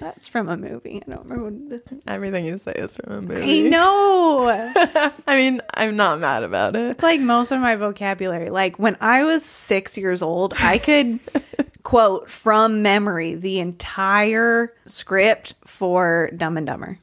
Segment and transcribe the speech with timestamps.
[0.00, 1.02] That's from a movie.
[1.06, 3.66] I don't remember what it Everything you say is from a movie.
[3.66, 4.48] I know.
[5.26, 6.90] I mean, I'm not mad about it.
[6.90, 8.50] It's like most of my vocabulary.
[8.50, 11.18] Like when I was six years old, I could
[11.82, 16.98] quote from memory the entire script for Dumb and Dumber.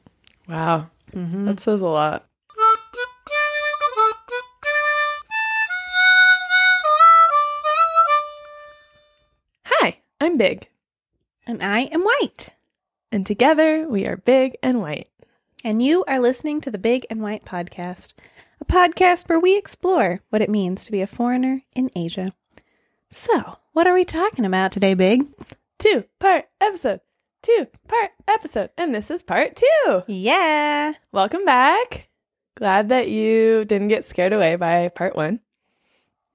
[0.48, 0.88] Wow.
[1.12, 1.46] Mm-hmm.
[1.46, 2.26] That says a lot.
[9.64, 10.68] Hi, I'm Big,
[11.46, 12.50] And I am white.
[13.12, 15.08] And together we are Big and White.
[15.64, 18.12] And you are listening to the Big and White Podcast,
[18.60, 22.32] a podcast where we explore what it means to be a foreigner in Asia.
[23.10, 25.26] So, what are we talking about today, Big?
[25.78, 27.00] Two part episode.
[27.42, 28.70] Two part episode.
[28.76, 30.02] And this is part two.
[30.06, 30.94] Yeah.
[31.12, 32.08] Welcome back.
[32.56, 35.40] Glad that you didn't get scared away by part one.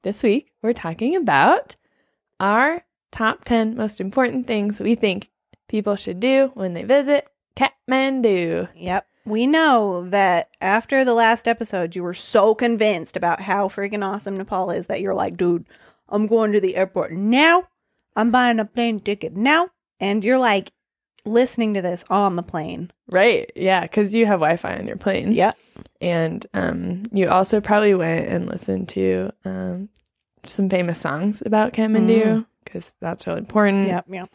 [0.03, 1.75] This week, we're talking about
[2.39, 5.30] our top 10 most important things we think
[5.71, 8.67] people should do when they visit Kathmandu.
[8.75, 9.07] Yep.
[9.25, 14.35] We know that after the last episode, you were so convinced about how freaking awesome
[14.35, 15.65] Nepal is that you're like, dude,
[16.09, 17.69] I'm going to the airport now.
[18.17, 19.69] I'm buying a plane ticket now.
[20.01, 20.73] And you're like
[21.23, 22.91] listening to this on the plane.
[23.07, 23.49] Right.
[23.55, 23.81] Yeah.
[23.81, 25.31] Because you have Wi Fi on your plane.
[25.31, 25.57] Yep.
[26.01, 29.87] And um, you also probably went and listened to um,
[30.45, 33.87] some famous songs about Kathmandu because that's really important.
[33.87, 34.05] Yep.
[34.09, 34.29] Yep.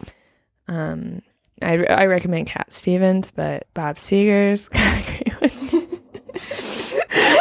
[0.69, 1.23] Um,
[1.63, 6.01] I, I recommend Cat Stevens, but Bob Seger's got a great one.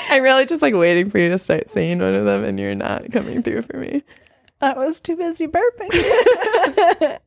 [0.10, 2.76] I'm really just like waiting for you to start singing one of them, and you're
[2.76, 4.04] not coming through for me.
[4.62, 5.90] I was too busy burping.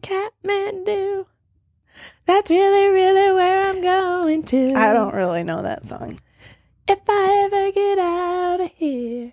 [0.00, 1.26] Kathmandu.
[2.26, 4.74] That's really, really where I'm going to.
[4.74, 6.20] I don't really know that song.
[6.86, 9.32] If I ever get out of here,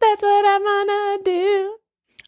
[0.00, 1.78] that's what I'm gonna do.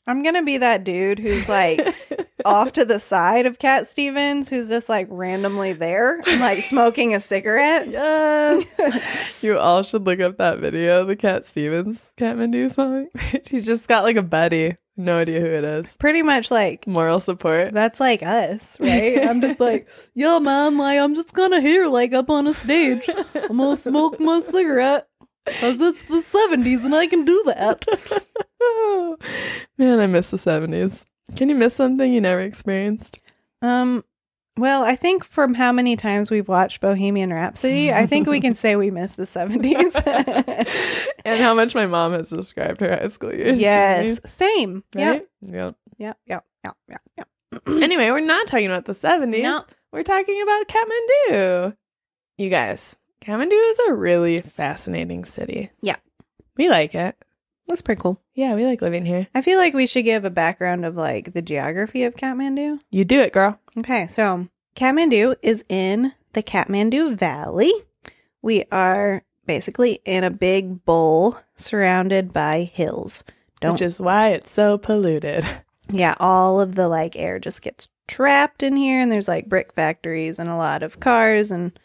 [0.07, 1.81] I'm going to be that dude who's like
[2.45, 7.15] off to the side of Cat Stevens, who's just like randomly there and like smoking
[7.15, 7.89] a cigarette.
[7.89, 9.35] Yes.
[9.43, 13.09] you all should look up that video, the Cat Stevens Kathmandu song.
[13.49, 14.77] He's just got like a buddy.
[14.97, 15.97] No idea who it is.
[15.97, 17.73] Pretty much like Moral support.
[17.73, 19.27] That's like us, right?
[19.27, 23.09] I'm just like, yo, man, like, I'm just gonna here, like, up on a stage.
[23.35, 25.09] I'm gonna smoke my cigarette.
[25.47, 27.85] Cause it's the 70s and I can do that.
[29.79, 31.05] Man, I miss the 70s.
[31.37, 33.19] Can you miss something you never experienced?
[33.63, 34.05] Um,
[34.57, 38.55] well, I think from how many times we've watched Bohemian Rhapsody, I think we can
[38.57, 39.95] say we miss the 70s.
[41.25, 43.59] and how much my mom has described her high school years.
[43.59, 44.85] yes, same.
[44.95, 45.03] Right?
[45.03, 45.77] Yep, Yep.
[45.99, 47.29] yep, yep, yep, yep, yep.
[47.83, 49.43] Anyway, we're not talking about the 70s.
[49.43, 49.65] No.
[49.93, 51.77] We're talking about Kathmandu.
[52.37, 55.71] You guys, Kathmandu is a really fascinating city.
[55.83, 55.97] Yeah.
[56.57, 57.17] We like it.
[57.67, 58.21] That's pretty cool.
[58.35, 59.27] Yeah, we like living here.
[59.35, 62.79] I feel like we should give a background of like the geography of Kathmandu.
[62.91, 63.59] You do it, girl.
[63.79, 67.73] Okay, so Kathmandu is in the Kathmandu Valley.
[68.43, 73.25] We are basically in a big bowl surrounded by hills.
[73.61, 75.47] Don't Which is why it's so polluted.
[75.91, 79.73] yeah, all of the like air just gets trapped in here, and there's like brick
[79.73, 81.79] factories and a lot of cars and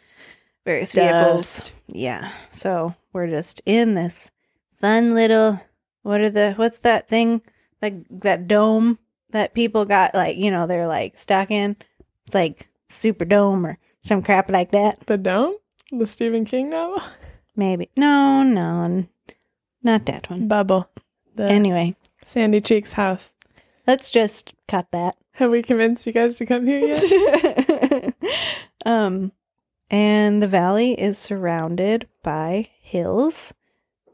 [0.66, 1.72] various vehicles.
[1.88, 4.32] Yeah, so we're just in this
[4.80, 5.60] fun little
[6.04, 7.42] what are the what's that thing
[7.82, 9.00] like that dome
[9.32, 11.76] that people got like you know they're like stuck in
[12.26, 15.56] it's like super dome or some crap like that The Dome?
[15.92, 17.04] The Stephen King novel?
[17.56, 19.06] maybe no no
[19.84, 20.90] not that one Bubble.
[21.36, 21.96] The anyway
[22.26, 23.34] Sandy Cheeks house.
[23.88, 28.14] let's just cut that Have we convinced you guys to come here yet?
[28.86, 29.32] um
[29.92, 33.54] and the valley is surrounded by hills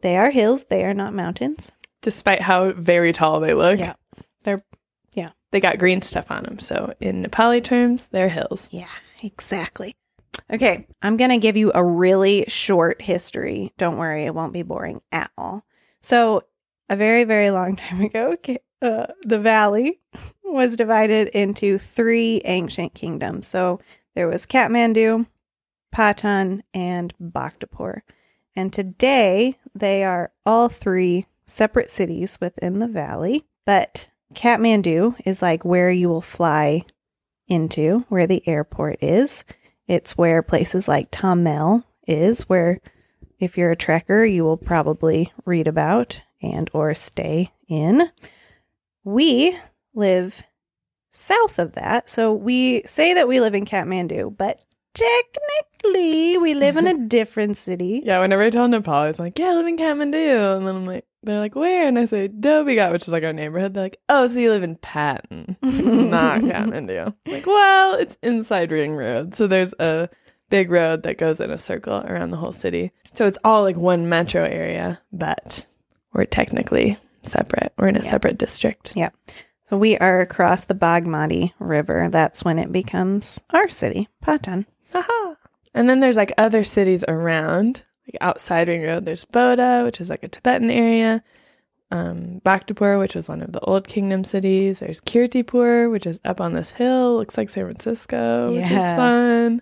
[0.01, 1.71] they are hills they are not mountains
[2.05, 3.79] Despite how very tall they look.
[3.79, 3.93] Yeah.
[4.43, 4.61] They're-
[5.15, 5.31] yeah.
[5.51, 6.59] They got green stuff on them.
[6.59, 8.69] So in Nepali terms, they're hills.
[8.71, 8.85] Yeah,
[9.23, 9.95] exactly.
[10.53, 13.73] Okay, I'm going to give you a really short history.
[13.79, 15.65] Don't worry, it won't be boring at all.
[16.01, 16.43] So,
[16.89, 19.99] a very, very long time ago, okay, uh, the valley
[20.43, 23.47] was divided into three ancient kingdoms.
[23.47, 23.79] So,
[24.13, 25.25] there was Kathmandu,
[25.91, 28.01] Patan, and Bhaktapur.
[28.55, 33.45] And today, they are all three separate cities within the valley.
[33.65, 36.83] But Kathmandu is like where you will fly
[37.47, 39.43] into, where the airport is.
[39.87, 42.81] It's where places like Thamel is, where
[43.39, 48.09] if you're a trekker, you will probably read about and or stay in.
[49.03, 49.55] We
[49.93, 50.43] live
[51.11, 52.09] south of that.
[52.09, 54.63] So we say that we live in Kathmandu, but
[54.93, 58.01] technically we live in a different city.
[58.03, 60.57] Yeah, whenever I tell Nepal, I was like, yeah, I live in Kathmandu.
[60.57, 61.87] And then I'm like, they're like, where?
[61.87, 63.73] And I say, Dobie which is like our neighborhood.
[63.73, 67.13] They're like, oh, so you live in Patan, not Kathmandu.
[67.27, 69.35] Like, well, it's inside Ring Road.
[69.35, 70.09] So there's a
[70.49, 72.91] big road that goes in a circle around the whole city.
[73.13, 75.65] So it's all like one metro area, but
[76.13, 77.73] we're technically separate.
[77.77, 78.09] We're in a Yeah.
[78.11, 78.93] separate district.
[78.95, 79.09] Yeah.
[79.65, 82.09] So we are across the Bagmati River.
[82.11, 84.67] That's when it becomes our city, Patan.
[84.93, 85.33] Haha.
[85.73, 89.05] And then there's like other cities around, like outside Ring Road.
[89.05, 91.23] There's Boda, which is like a Tibetan area.
[91.91, 94.79] Um, Bhaktapur, which was one of the old kingdom cities.
[94.79, 97.17] There's Kirtipur, which is up on this hill.
[97.17, 99.61] Looks like San Francisco, which is fun.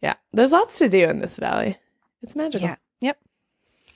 [0.00, 1.76] Yeah, there's lots to do in this valley.
[2.22, 2.68] It's magical.
[2.68, 2.76] Yeah.
[3.00, 3.18] Yep.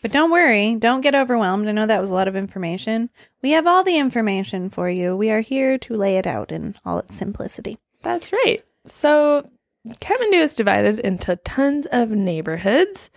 [0.02, 1.68] But don't worry, don't get overwhelmed.
[1.68, 3.10] I know that was a lot of information.
[3.42, 5.16] We have all the information for you.
[5.16, 7.78] We are here to lay it out in all its simplicity.
[8.02, 8.62] That's right.
[8.84, 9.48] So
[9.86, 13.10] Kathmandu is divided into tons of neighborhoods,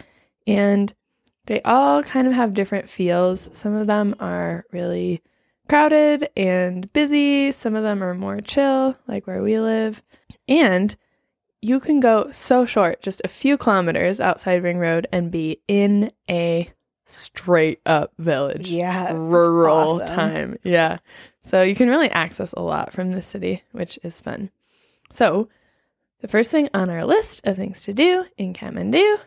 [0.47, 0.93] and
[1.45, 3.49] they all kind of have different feels.
[3.51, 5.21] Some of them are really
[5.67, 7.51] crowded and busy.
[7.51, 10.01] Some of them are more chill, like where we live.
[10.47, 10.95] And
[11.61, 16.11] you can go so short, just a few kilometers outside Ring Road, and be in
[16.29, 16.69] a
[17.05, 19.11] straight up village Yeah.
[19.13, 20.07] rural awesome.
[20.07, 20.57] time.
[20.63, 20.97] Yeah.
[21.41, 24.49] So you can really access a lot from the city, which is fun.
[25.09, 25.49] So
[26.21, 29.19] the first thing on our list of things to do in Kathmandu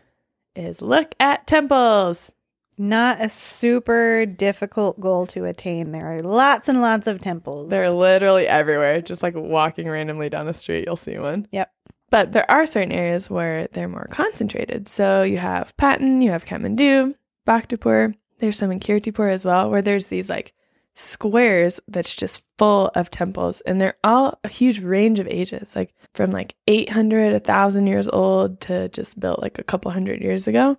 [0.57, 2.31] is look at temples.
[2.79, 5.91] Not a super difficult goal to attain.
[5.91, 7.69] There are lots and lots of temples.
[7.69, 9.01] They're literally everywhere.
[9.01, 11.47] Just like walking randomly down the street, you'll see one.
[11.51, 11.71] Yep.
[12.11, 14.87] But there are certain areas where they're more concentrated.
[14.87, 17.15] So you have Patan, you have Kathmandu,
[17.47, 18.13] Bhaktapur.
[18.39, 20.53] There's some in Kirtipur as well, where there's these like
[20.97, 23.61] squares that's just full of temples.
[23.61, 28.59] And they're all a huge range of ages, like from like 800, 1,000 years old
[28.61, 30.77] to just built like a couple hundred years ago.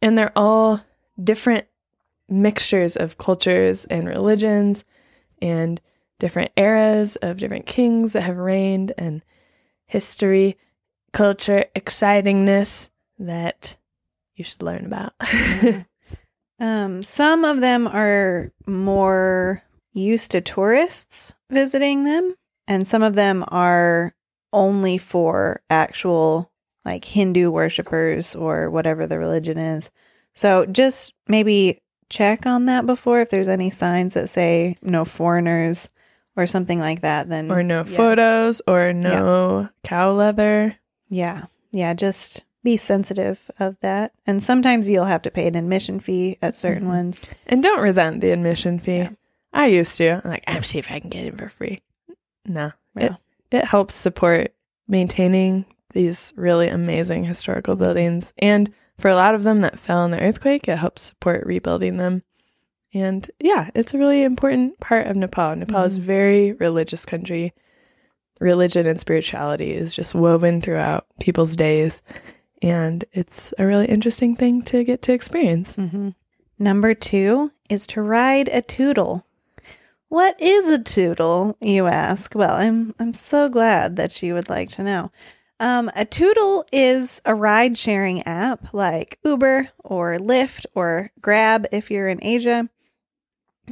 [0.00, 0.80] And they're all
[1.22, 1.66] different
[2.28, 4.84] mixtures of cultures and religions
[5.42, 5.80] and
[6.20, 9.22] different eras of different kings that have reigned and
[9.86, 10.56] history,
[11.12, 13.76] culture, excitingness that
[14.36, 15.12] you should learn about.
[16.58, 19.62] Um, some of them are more
[19.92, 22.34] used to tourists visiting them,
[22.66, 24.14] and some of them are
[24.52, 26.50] only for actual
[26.84, 29.90] like Hindu worshippers or whatever the religion is.
[30.34, 35.90] So just maybe check on that before if there's any signs that say no foreigners
[36.36, 37.28] or something like that.
[37.28, 37.96] Then or no yeah.
[37.96, 40.76] photos or no cow leather.
[41.08, 41.46] Yeah.
[41.72, 41.94] Yeah.
[41.94, 44.12] Just be sensitive of that.
[44.26, 46.88] And sometimes you'll have to pay an admission fee at certain Mhm.
[46.88, 47.20] ones.
[47.46, 48.96] And don't resent the admission fee.
[48.98, 49.10] Yeah.
[49.52, 50.20] I used to.
[50.24, 51.80] I'm like, I'm see if I can get in for free.
[52.44, 52.72] No.
[52.96, 53.16] It Yeah.
[53.60, 54.52] it helps support
[54.88, 58.32] maintaining these really amazing historical buildings.
[58.38, 61.98] And for a lot of them that fell in the earthquake, it helps support rebuilding
[61.98, 62.24] them.
[62.92, 65.54] And yeah, it's a really important part of Nepal.
[65.54, 67.52] Nepal is a very religious country.
[68.40, 72.02] Religion and spirituality is just woven throughout people's days.
[72.66, 75.76] And it's a really interesting thing to get to experience.
[75.76, 76.10] hmm
[76.58, 79.26] Number two is to ride a Tootle.
[80.08, 82.34] What is a Tootle, you ask?
[82.34, 85.12] Well, I'm I'm so glad that you would like to know.
[85.60, 91.90] Um, a Tootle is a ride sharing app like Uber or Lyft or Grab if
[91.90, 92.68] you're in Asia.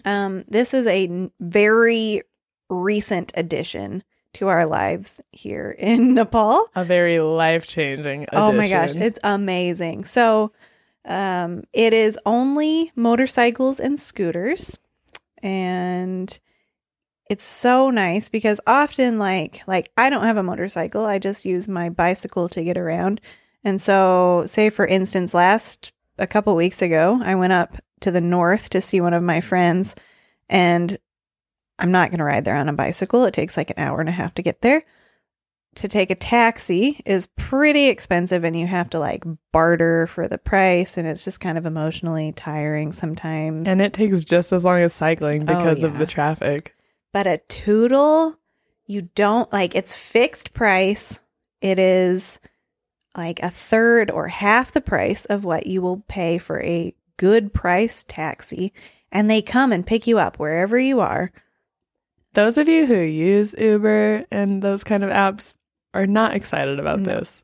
[0.04, 2.22] Um, this is a very
[2.68, 4.02] recent addition
[4.34, 6.68] to our lives here in Nepal.
[6.74, 10.04] A very life changing Oh my gosh, it's amazing.
[10.04, 10.52] So,
[11.04, 14.78] um, it is only motorcycles and scooters,
[15.42, 16.38] and
[17.28, 21.04] it's so nice because often, like, like I don't have a motorcycle.
[21.04, 23.20] I just use my bicycle to get around.
[23.64, 28.20] And so, say for instance, last a couple weeks ago, I went up to the
[28.20, 29.94] north to see one of my friends,
[30.48, 30.96] and
[31.78, 33.24] I'm not going to ride there on a bicycle.
[33.24, 34.84] It takes like an hour and a half to get there
[35.76, 40.38] to take a taxi is pretty expensive and you have to like barter for the
[40.38, 43.68] price and it's just kind of emotionally tiring sometimes.
[43.68, 46.74] And it takes just as long as cycling Oh, because of the traffic.
[47.12, 48.36] but a Tootle,
[48.86, 51.20] you don't like it's fixed price.
[51.60, 52.38] It is
[53.16, 57.52] like a third or half the price of what you will pay for a good
[57.52, 58.72] price taxi
[59.10, 61.32] and they come and pick you up wherever you are.
[62.34, 65.56] Those of you who use Uber and those kind of apps
[65.92, 67.14] are not excited about No.
[67.16, 67.42] this.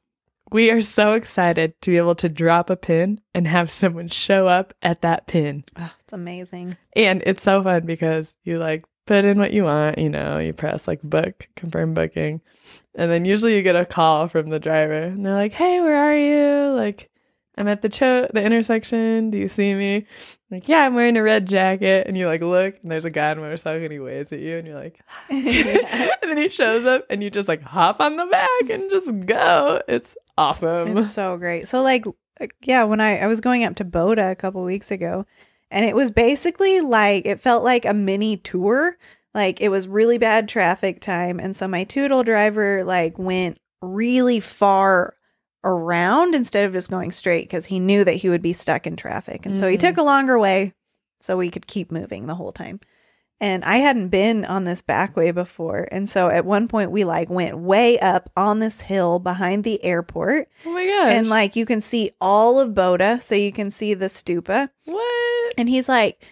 [0.52, 4.49] We are so excited to be able to drop a pin and have someone show
[4.49, 5.64] up at that pin.
[5.78, 6.76] Oh, it's amazing.
[6.97, 10.52] And it's so fun because you like put in what you want, you know, you
[10.52, 12.40] press like book, confirm booking.
[12.97, 15.97] And then usually you get a call from the driver and they're like, Hey, where
[15.97, 16.73] are you?
[16.75, 17.10] Like,
[17.61, 19.31] I'm at the cho- the intersection.
[19.31, 20.07] Do you see me?
[20.50, 22.07] like, yeah, I'm wearing a red jacket.
[22.07, 24.40] And you like look and there's a guy on a motorcycle and he waves at
[24.40, 25.38] you and you're like, and
[26.23, 29.81] then he shows up and you just like hop on the back and just go.
[29.87, 30.97] It's awesome.
[30.99, 31.69] It's so great.
[31.69, 32.05] So like
[32.62, 35.26] yeah, when I I was going up to Boda a couple weeks ago
[35.71, 38.97] and it was basically like it felt like a mini tour.
[39.35, 44.40] Like it was really bad traffic time and so my Tootle driver like went really
[44.40, 45.14] far
[45.64, 48.97] around instead of just going straight because he knew that he would be stuck in
[48.97, 49.45] traffic.
[49.47, 49.81] And so he Mhm.
[49.81, 50.73] took a longer way
[51.21, 52.81] so we could keep moving the whole time.
[53.43, 55.88] And I hadn't been on this back way before.
[55.90, 59.83] And so at one point we like went way up on this hill behind the
[59.83, 60.49] airport.
[60.67, 61.12] oh my gosh.
[61.12, 64.69] And like you can see all of Boda, so you can see the stupa.
[64.85, 65.55] what?
[65.57, 66.23] And he's like,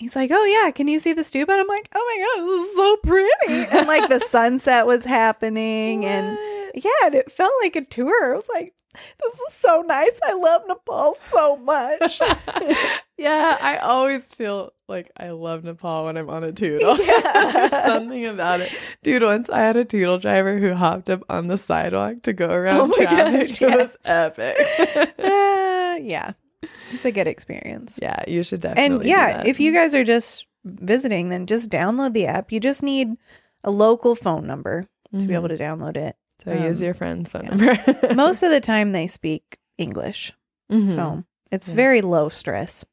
[0.00, 1.50] he's like, oh yeah, can you see the stupa?
[1.50, 3.76] And I'm like, oh my god, this is so pretty.
[3.78, 6.36] And like the sunset was happening, and
[6.74, 8.32] yeah, and it felt like a tour.
[8.32, 10.18] I was like, this is so nice.
[10.24, 12.20] I love Nepal so much.
[13.18, 16.96] yeah, I always feel like I love Nepal when I'm on a Tootle.
[16.98, 17.86] Yeah.
[17.86, 18.74] Something about it.
[19.04, 22.50] Dude, once I had a Tootle driver who hopped up on the sidewalk to go
[22.50, 23.48] around Oh traffic.
[23.50, 24.56] gosh, It was epic.
[25.20, 26.32] uh, yeah,
[26.92, 27.98] it's a good experience.
[28.02, 28.96] yeah, you should definitely.
[28.96, 32.52] and yeah, if you guys are just visiting, then just download the app.
[32.52, 33.08] You just need
[33.64, 34.86] a local phone number
[35.18, 35.58] to be able Mhm.
[35.58, 36.16] to download it.
[36.44, 37.54] so use um, your friend's phone yeah.
[37.54, 38.14] number.
[38.14, 40.32] Most of the time, they speak English,
[40.70, 40.94] Mhm.
[40.94, 41.74] so it's Yeah.
[41.76, 42.84] very low stress.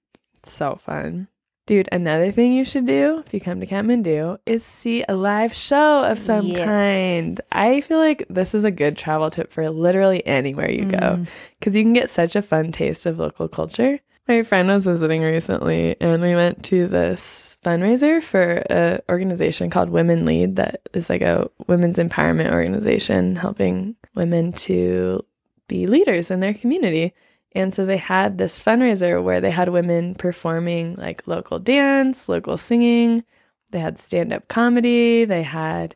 [0.43, 1.27] So fun.
[1.67, 5.53] Dude, another thing you should do if you come to Kathmandu is see a live
[5.53, 6.63] show of some Yes.
[6.65, 7.41] kind.
[7.51, 11.27] I feel like this is a good travel tip for literally anywhere you go Mm.
[11.59, 13.99] because you can get such a fun taste of local culture.
[14.29, 19.89] My friend was visiting recently and we went to this fundraiser for an organization called
[19.89, 25.21] Women Lead that is like a women's empowerment organization helping women to
[25.67, 27.13] be leaders in their community.
[27.53, 32.57] And so they had this fundraiser where they had women performing like local dance, local
[32.57, 33.23] singing.
[33.71, 35.25] They had stand up comedy.
[35.25, 35.95] They had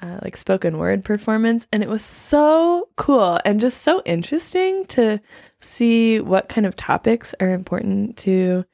[0.00, 1.66] uh, like spoken word performance.
[1.72, 5.20] And it was so cool and just so interesting to
[5.60, 8.64] see what kind of topics are important to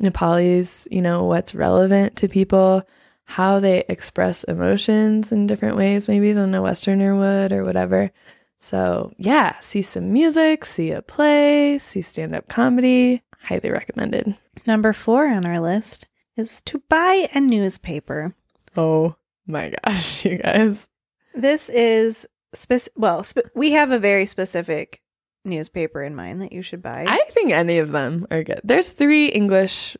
[0.00, 2.86] Nepalis, you know, what's relevant to people,
[3.24, 8.10] how they express emotions in different ways, maybe than a Westerner would or whatever.
[8.58, 13.22] So, yeah, see some music, see a play, see stand up comedy.
[13.40, 14.34] Highly recommended.
[14.66, 18.34] Number four on our list is to buy a newspaper.
[18.76, 20.88] Oh my gosh, you guys.
[21.34, 25.00] This is spec- well, spe- we have a very specific
[25.44, 27.04] newspaper in mind that you should buy.
[27.06, 28.60] I think any of them are good.
[28.64, 29.96] There's three English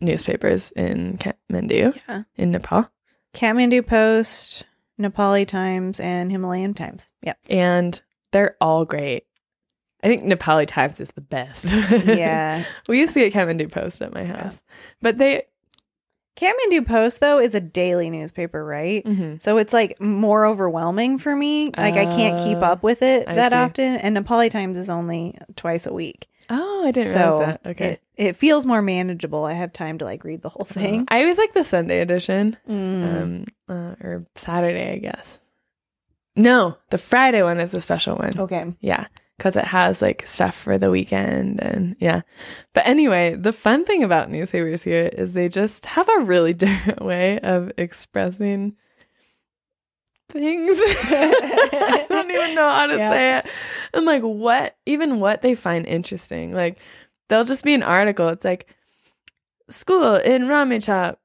[0.00, 2.22] newspapers in Kathmandu, Yeah.
[2.36, 2.90] in Nepal,
[3.34, 4.64] Kathmandu Post,
[5.00, 7.12] Nepali Times, and Himalayan Times.
[7.22, 7.38] Yep.
[7.48, 8.00] and
[8.32, 9.24] they're all great.
[10.02, 11.66] I think Nepali Times is the best.
[11.66, 12.64] Yeah.
[12.88, 14.62] we used to get Kathmandu Post at my house,
[15.02, 15.42] but they.
[16.36, 19.04] Kathmandu Post, though, is a daily newspaper, right?
[19.04, 19.42] mhm.
[19.42, 21.66] So it's like more overwhelming for me.
[21.76, 23.56] Like I can't keep Uh, up with it I that see.
[23.58, 23.96] often.
[23.96, 26.28] And Nepali Times is only twice a week.
[26.48, 27.70] Oh, I didn't so realize that.
[27.70, 27.86] Okay.
[27.90, 29.44] it, it feels more manageable.
[29.44, 31.06] I have time to like read the whole thing.
[31.08, 32.56] I always like the Sunday edition.
[32.68, 33.22] Mm.
[33.22, 35.40] um, uh, or Saturday, I guess.
[36.36, 38.38] No, the Friday one is the special one.
[38.38, 38.74] okay.
[38.80, 42.20] Yeah, because it has like stuff for the weekend and yeah.
[42.72, 47.02] But anyway, the fun thing about newspapers here is they just have a really different
[47.02, 48.76] way of expressing
[50.30, 50.78] things.
[50.80, 53.10] I don't even know how to Yeah.
[53.10, 53.46] say it.
[53.94, 56.52] And like what, even what they find interesting.
[56.52, 56.78] Like
[57.30, 58.28] there'll just be an article.
[58.28, 58.66] It's like,
[59.68, 61.16] school in Ramechhap,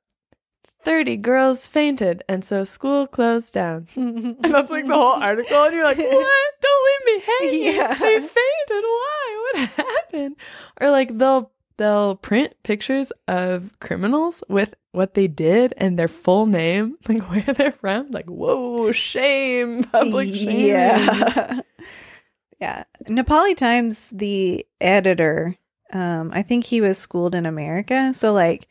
[0.84, 3.88] 30 girls fainted, and so school closed down.
[3.98, 6.54] And that's like the whole article, and you're like, what?
[6.62, 7.76] Don't leave me hanging.
[7.76, 7.94] Yeah.
[7.96, 8.34] They fainted.
[8.70, 9.52] Why?
[9.54, 10.36] What happened?
[10.80, 16.46] Or like they'll they'll print pictures of criminals with what they did and their full
[16.46, 18.08] name, like where they're from.
[18.08, 20.68] Like, whoa, shame, public shame.
[20.68, 21.60] Yeah.
[22.62, 22.84] yeah.
[23.08, 25.58] Nepali Times, the editor,
[25.94, 28.14] um, I think he was schooled in America.
[28.14, 28.68] So like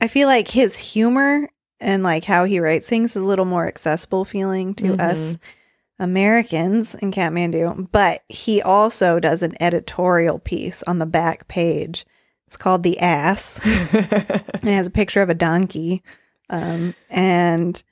[0.00, 1.48] I feel like his humor
[1.80, 5.00] and like how he writes things is a little more accessible feeling to Mhm.
[5.00, 5.38] us
[5.98, 7.88] Americans in Kathmandu.
[7.92, 12.04] But he also does an editorial piece on the back page.
[12.46, 13.60] It's called The Ass.
[13.64, 16.02] It has a picture of a donkey.
[16.50, 17.82] Um, and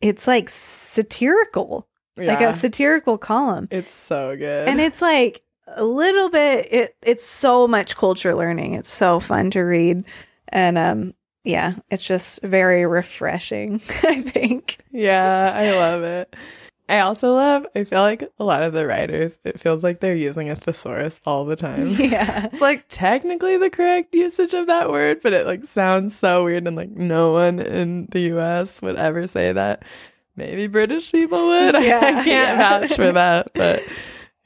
[0.00, 4.68] it's like satirical like a satirical column it's so good.
[4.68, 5.42] and it's like
[5.76, 10.04] a little bit it it's so much culture learning it's so fun to read
[10.48, 11.14] and um
[11.48, 14.78] yeah, it's just very refreshing, I think.
[14.90, 16.36] Yeah, I love it.
[16.90, 20.14] I also love, I feel like a lot of the writers, it feels like they're
[20.14, 21.88] using a thesaurus all the time.
[21.98, 22.48] Yeah.
[22.52, 26.66] It's like technically the correct usage of that word, but it like sounds so weird
[26.66, 29.84] and like no one in the US would ever say that.
[30.36, 31.74] Maybe British people would.
[31.82, 32.78] Yeah, I can't yeah.
[32.80, 33.82] vouch for that, but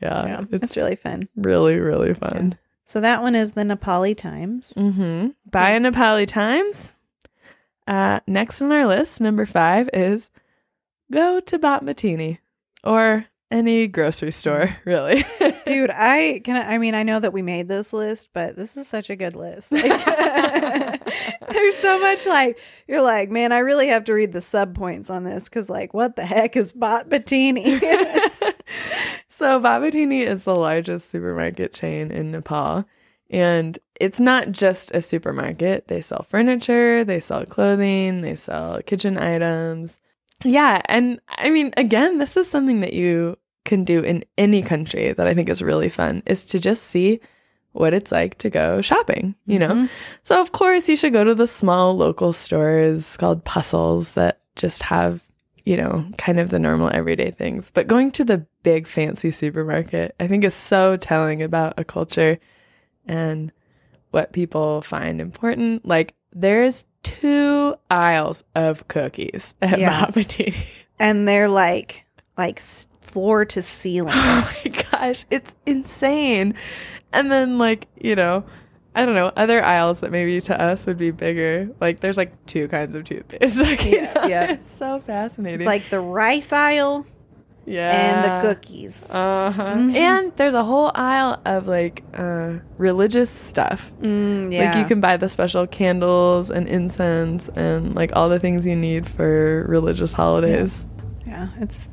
[0.02, 1.28] yeah, yeah, it's it's really fun.
[1.36, 2.58] really, really fun.
[2.84, 4.72] So that one is the Nepali Times.
[4.76, 5.28] Mm-hmm.
[5.50, 6.92] Buy a Nepali Times.
[7.86, 10.30] Uh, next on our list, number five is
[11.10, 12.38] go to Bhatbhateni
[12.84, 15.24] or any grocery store, really.
[15.66, 16.56] Dude, I can.
[16.56, 19.36] I mean, I know that we made this list, but this is such a good
[19.36, 19.70] list.
[19.70, 20.04] Like,
[21.48, 25.10] there's so much like you're like, man, I really have to read the sub points
[25.10, 27.80] on this because, like, what the heck is Bhatbhateni?
[29.42, 32.84] so Bhatbhateni is the largest supermarket chain in Nepal.
[33.28, 35.88] And it's not just a supermarket.
[35.88, 39.98] They sell furniture, they sell clothing, they sell kitchen items.
[40.44, 45.12] Yeah, and I mean again, this is something that you can do in any country
[45.12, 47.18] that I think is really fun is to just see
[47.72, 49.74] what it's like to go shopping, you know?
[49.74, 49.88] Mhm.
[50.22, 54.84] So of course you should go to the small local stores called pasals that just
[54.84, 55.20] have,
[55.64, 57.72] you know, kind of the normal everyday things.
[57.74, 62.38] But going to the big fancy supermarket, I think is so telling about a culture
[63.06, 63.52] and
[64.10, 65.86] what people find important.
[65.86, 70.06] Like there's two aisles of cookies at Yeah.
[70.98, 72.04] And they're like,
[72.36, 74.12] like floor to ceiling.
[74.14, 76.54] Oh my gosh, it's insane.
[77.12, 78.44] And then like, you know,
[78.94, 81.70] I don't know, other aisles that maybe to us would be bigger.
[81.80, 83.56] Like there's like two kinds of toothpaste.
[83.62, 84.52] Like, you Yeah, know, yeah.
[84.52, 85.60] It's so fascinating.
[85.62, 87.06] It's like the rice aisle
[87.66, 87.90] yeah.
[87.92, 89.08] and the cookies.
[89.10, 89.62] Uh-huh.
[89.74, 89.94] Mhm.
[89.94, 93.90] And there's a whole aisle of like uh religious stuff.
[94.02, 94.66] Mm, yeah.
[94.66, 98.76] Like you can buy the special candles and incense and like all the things you
[98.76, 100.86] need for religious holidays.
[101.26, 101.88] yeah, it's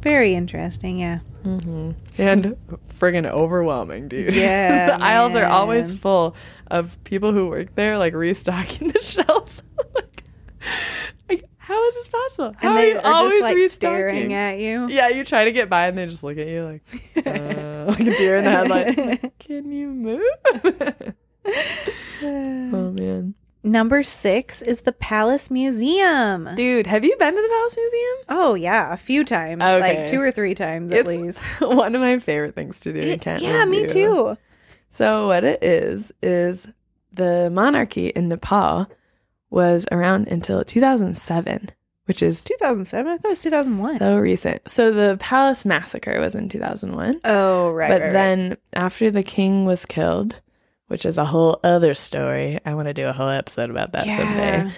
[0.00, 0.98] very interesting.
[0.98, 1.18] Yeah.
[1.42, 2.56] hmm And
[2.92, 4.34] friggin' overwhelming, dude.
[4.34, 6.36] Yeah, the aisles are always full
[6.70, 9.62] of people who work there, like restocking the shelves.
[9.94, 10.22] like,
[11.64, 12.54] how is this possible?
[12.58, 13.96] How and are they you are always just like restocking?
[14.28, 14.88] staring at you.
[14.88, 16.82] yeah, you try to get by and they just look at you like,
[17.26, 18.96] uh, like a deer in the headlights.
[18.96, 20.22] Like, Can you move?
[22.22, 26.50] oh man, Number six is the Palace Museum.
[26.54, 28.16] dude, have you been to the Palace Museum?
[28.28, 29.80] Oh yeah, a few times, Okay.
[30.02, 31.42] like two or three times at It's least.
[31.60, 33.42] one of my favorite things to do in Kent.
[33.42, 34.36] yeah, me too.
[34.90, 36.68] So what it is is
[37.12, 38.86] the monarchy in Nepal
[39.54, 41.70] was around until 2007,
[42.06, 43.12] which is 2007.
[43.12, 43.98] I thought it was 2001.
[43.98, 44.70] So recent.
[44.70, 47.20] So the palace massacre was in 2001.
[47.24, 48.12] oh right, but right, right.
[48.12, 50.40] then after the king was killed,
[50.88, 52.60] which is a whole other story.
[52.66, 54.72] I want to do a whole episode about that someday.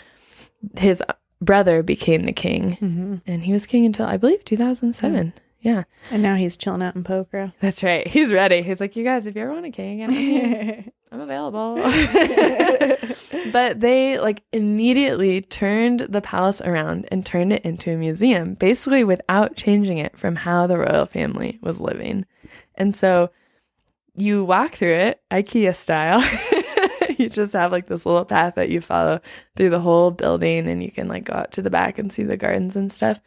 [0.78, 1.02] His
[1.40, 5.34] brother became the king hmm and he was king until I believe 2007.
[5.60, 5.84] Yeah.
[6.10, 7.52] And now he's chilling out in Pokhara.
[7.60, 8.06] That's right.
[8.06, 8.62] He's ready.
[8.62, 10.84] He's like, "You guys, if you ever want a king, I'm here.
[11.12, 11.76] I'm available.
[13.52, 19.04] but they like immediately turned the palace around and turned it into a museum, basically
[19.04, 22.26] without changing it from how the royal family was living.
[22.74, 23.30] And so
[24.14, 26.20] you walk through it, IKEA style.
[27.18, 29.20] you just have like this little path that you follow
[29.56, 32.22] through the whole building, and you can like go out to the back and see
[32.22, 33.20] the gardens and stuff.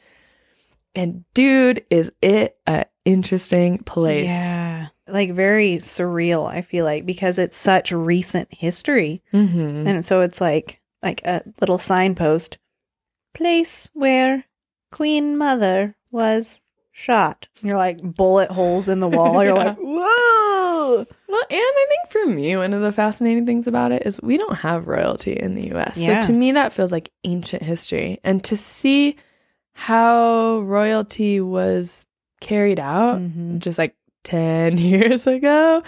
[0.95, 4.25] And dude, is it a interesting place?
[4.25, 4.78] Yeah,
[5.11, 6.47] like very surreal.
[6.49, 9.87] I feel like because it's such recent history, Mm-hmm.
[9.87, 12.57] and so it's like like a little signpost,
[13.33, 14.45] place where
[14.91, 17.47] Queen Mother was shot.
[17.61, 19.43] You're like bullet holes in the wall.
[19.43, 19.63] You're Yeah.
[19.63, 21.05] like whoa.
[21.27, 24.37] Well, and I think for me, one of the fascinating things about it is we
[24.37, 25.97] don't have royalty in the US.
[25.97, 26.19] Yeah.
[26.21, 28.19] So to me, that feels like ancient history.
[28.23, 29.15] And to see
[29.73, 32.05] how royalty was
[32.41, 33.59] carried out Mhm.
[33.59, 33.95] just like
[34.29, 35.81] 10 years ago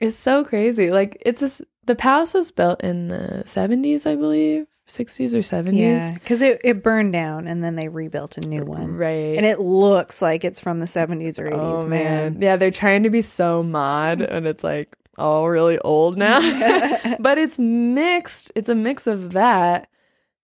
[0.00, 0.90] It's so crazy.
[0.90, 5.78] Like, it's this, the palace was built in the 70s, I believe, 60s or 70s.
[5.78, 8.92] Yeah, because it, it burned down and then they rebuilt a new one.
[8.92, 9.36] Right.
[9.36, 12.34] And it looks like it's from the 70s or 80s, Oh man.
[12.34, 12.42] man.
[12.42, 16.40] Yeah, they're trying to be so mod and it's like all really old now.
[17.18, 18.52] but it's mixed.
[18.54, 19.88] It's a mix of that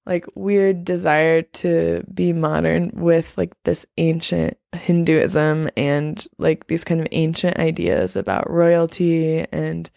[0.06, 7.00] like weird desire to be modern with like this ancient Hinduism and like these kind
[7.00, 9.90] of ancient ideas about royalty and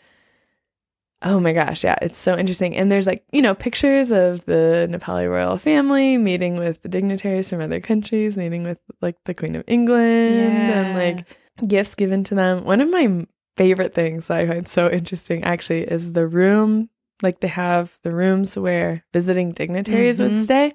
[1.22, 2.76] oh my gosh, yeah, it's so interesting.
[2.76, 7.50] And there's like, you know, pictures of the Nepali royal family meeting with the dignitaries
[7.50, 11.28] from other countries, meeting with like the Queen of England and like
[11.68, 12.64] gifts given to them.
[12.64, 13.26] One of my
[13.58, 16.90] favorite things that I find so interesting actually is the room
[17.22, 20.42] Like they have the rooms where visiting dignitaries would Mhm.
[20.44, 20.72] stay.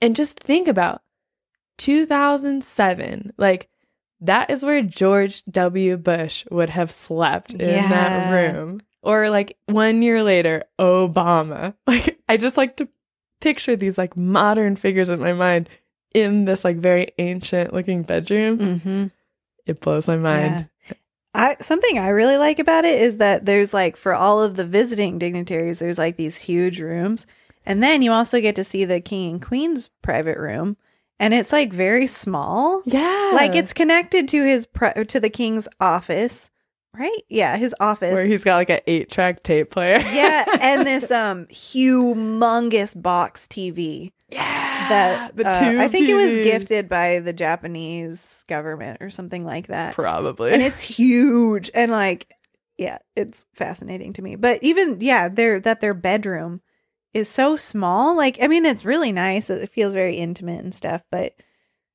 [0.00, 1.02] And just think about
[1.78, 3.32] 2007.
[3.36, 3.68] Like
[4.20, 5.96] that is where George W.
[5.96, 8.80] Bush would have slept in that room.
[9.02, 11.74] Or like one year later, Obama.
[11.86, 12.88] Like I just like to
[13.40, 15.68] picture these like modern figures in my mind
[16.14, 18.58] in this like very ancient looking bedroom.
[18.58, 19.06] Mm-hmm.
[19.66, 20.68] It blows my mind.
[21.34, 24.66] I something I really like about it is that there's like for all of the
[24.66, 27.26] visiting dignitaries, there's like these huge rooms,
[27.66, 30.76] and then you also get to see the king and queen's private room,
[31.20, 32.82] and it's like very small.
[32.86, 33.30] Yeah.
[33.34, 36.50] Like it's connected to his pri- to the king's office,
[36.94, 37.22] right?
[37.28, 38.14] Yeah, his office.
[38.14, 39.98] where he's got like an eight track tape player.
[39.98, 44.77] yeah, and this um humongous box TV yeah.
[44.88, 49.44] That the uh, tube I think it was gifted by the Japanese government or something
[49.44, 49.94] like that.
[49.94, 50.52] Probably.
[50.52, 52.32] and it's huge and like
[52.76, 56.60] yeah it's fascinating to me but even yeah their that their bedroom
[57.12, 61.02] is so small like i mean it's really nice it feels very intimate and stuff
[61.10, 61.34] but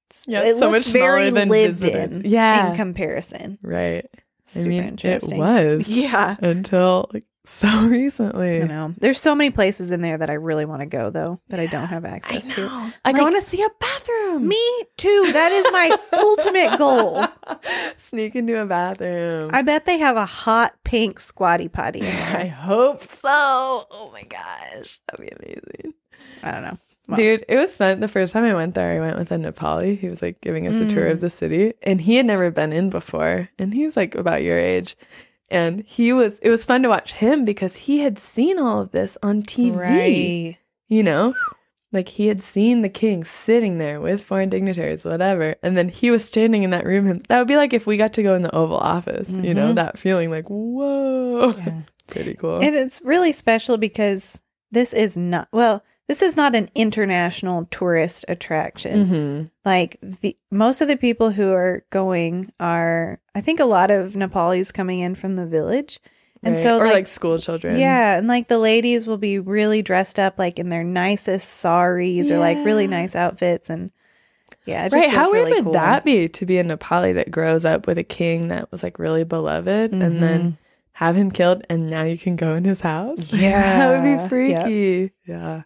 [0.10, 2.12] it's, Yeah, it so looks much smaller very than lived visitors.
[2.12, 2.72] in Yeah.
[2.72, 4.06] in comparison right.
[4.40, 8.58] It's I super mean, it was yeah until like so recently.
[8.58, 11.40] You know there's so many places in there that i really want to go though
[11.50, 12.56] that i don't have access know.
[12.56, 12.68] to
[13.06, 14.48] Like, I want to see a bathroom.
[14.48, 17.28] me too that is my ultimate goal
[17.98, 19.50] Sneak into a bathroom.
[19.54, 23.30] i bet they have a hot pink squatty potty I hope so.
[23.30, 25.00] Oh my gosh.
[25.08, 25.94] That'd be amazing.
[26.44, 26.78] i don't know
[27.18, 28.00] Dude, it was fun.
[28.00, 30.00] The first time I went there, I went with a Nepali.
[30.00, 31.12] He was like giving us a tour Mm.
[31.12, 33.50] of the city, and he had never been in before.
[33.60, 34.96] And he was like about your age.
[35.54, 38.92] And he was, it was fun to watch him because he had seen all of
[38.92, 39.76] this on TV.
[39.76, 40.58] right
[40.90, 41.36] You know,
[41.92, 45.56] like he had seen the king sitting there with foreign dignitaries, whatever.
[45.62, 47.06] And then he was standing in that room.
[47.06, 49.54] Him, that would be like if we got to go in the Oval Office, you
[49.54, 49.76] know, Mhm.
[49.76, 51.54] that feeling like, whoa.
[51.56, 51.82] Yeah.
[52.08, 52.60] Pretty cool.
[52.62, 58.26] And it's really special because this is not well, this is not an international tourist
[58.28, 59.06] attraction.
[59.06, 63.92] hmm Like the most of the people who are going are I think a lot
[63.92, 66.00] of Nepalis coming in from the village.
[66.46, 67.78] And so or like, like, school children.
[67.78, 72.30] yeah, and like the ladies will be really dressed up like in their nicest saris
[72.30, 73.92] or like really nice outfits and
[74.66, 75.10] yeah, Right.
[75.10, 75.74] How weird really would cool.
[75.74, 79.00] that be to be a Nepali that grows up with a king that was like
[79.00, 80.58] really beloved and then
[80.92, 83.32] have him killed and now you can go in his house?
[83.32, 85.12] Yeah, that would be freaky.
[85.26, 85.64] Yeah.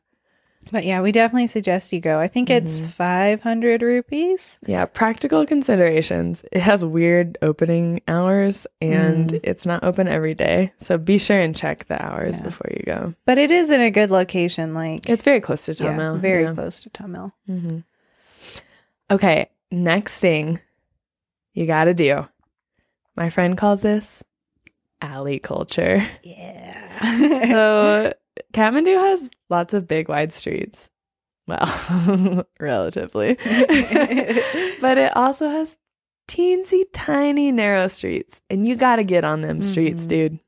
[0.71, 2.19] But yeah, we definitely suggest you go.
[2.19, 2.87] I think it's Mhm.
[2.87, 4.59] 500 rupees.
[4.65, 4.85] Yeah.
[4.85, 6.43] Practical considerations.
[6.51, 9.39] It has weird opening hours and Mm.
[9.43, 10.73] it's not open every day.
[10.77, 12.43] So be sure and check the hours Yeah.
[12.43, 13.13] before you go.
[13.25, 16.19] But it is in a good location like It's very close to yeah, Thamel.
[16.19, 16.53] very yeah.
[16.53, 17.31] close to Thamel.
[17.49, 17.79] Mm-hmm.
[19.09, 20.59] Okay, next thing
[21.53, 22.27] you got to do.
[23.15, 24.23] My friend calls this
[25.01, 26.05] alley culture.
[26.23, 27.47] Yeah.
[27.49, 28.13] So,
[28.57, 30.89] Kathmandu has lots of big, wide streets.
[31.47, 33.35] Well, relatively.
[34.81, 35.77] but it also has
[36.27, 38.41] teensy tiny, narrow streets.
[38.49, 40.09] And you got to get on them streets, Mhm.
[40.09, 40.39] dude.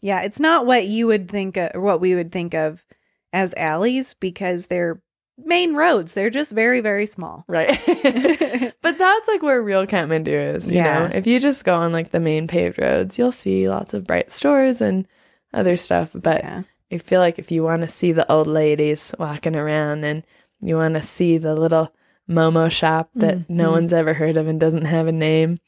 [0.00, 2.84] yeah, it's not what you would think of, or what we would think of
[3.32, 5.00] as alleys because they're
[5.38, 6.12] main roads.
[6.12, 7.44] They're just very, very small.
[7.48, 7.68] Right.
[8.82, 10.66] but that's like where real Kathmandu is.
[10.68, 11.08] You Yeah.
[11.08, 14.04] know, if you just go on like the main paved roads, you'll see lots of
[14.04, 15.06] bright stores and
[15.52, 16.10] other stuff.
[16.14, 16.62] But yeah.
[16.94, 20.22] I feel like if you want to see the old ladies walking around and
[20.60, 21.92] you want to see the little
[22.30, 23.72] Momo shop that no Mhm.
[23.72, 25.58] one's ever heard of and doesn't have a name,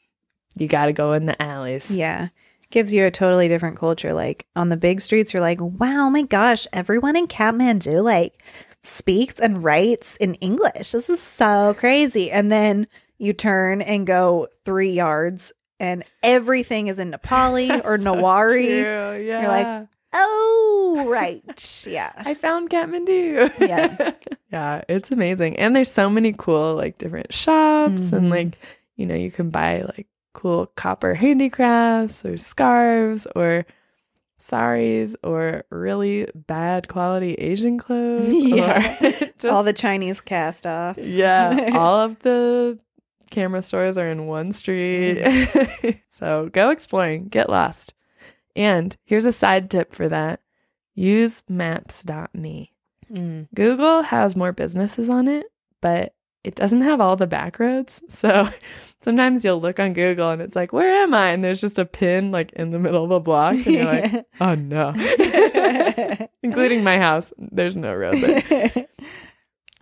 [0.55, 1.91] you got to go in the alleys.
[1.91, 2.29] Yeah.
[2.69, 4.13] Gives you a totally different culture.
[4.13, 8.41] Like on the big streets, you're like, wow, my gosh, everyone in Kathmandu like
[8.83, 10.91] speaks and writes in English.
[10.93, 12.31] This is so crazy.
[12.31, 12.87] And then
[13.17, 18.81] you turn and go three yards and everything is in Nepali or So Newari.
[18.83, 19.47] true, Yeah.
[19.47, 19.87] like,
[20.19, 21.85] Oh, right.
[21.87, 22.11] Yeah.
[22.17, 23.51] I found Kathmandu.
[23.59, 24.11] Yeah.
[24.51, 25.57] yeah, it's amazing.
[25.57, 28.31] And there's so many cool like different shops and Mhm.
[28.31, 28.57] like,
[28.95, 33.65] you know, you can buy like cool copper handicrafts or scarves or
[34.39, 38.27] saris or really bad quality Asian clothes.
[38.31, 38.97] Yeah.
[39.03, 41.07] Or just, All the Chinese cast offs.
[41.07, 41.71] Yeah.
[41.73, 42.79] All of the
[43.29, 45.23] camera stores are in one street.
[46.11, 47.93] so go exploring, get lost.
[48.57, 50.41] And here's a side tip for that.
[50.95, 52.73] Use maps.me.
[53.13, 53.47] Mm.
[53.53, 55.45] Google has more businesses on it,
[55.79, 58.01] but it doesn't have all the back roads.
[58.09, 58.49] So
[59.01, 61.29] sometimes you'll look on Google and it's like, where am I?
[61.29, 63.53] And there's just a pin like in the middle of a block.
[63.53, 64.93] And you're like, oh no.
[66.41, 67.31] Including my house.
[67.37, 68.87] There's no road there.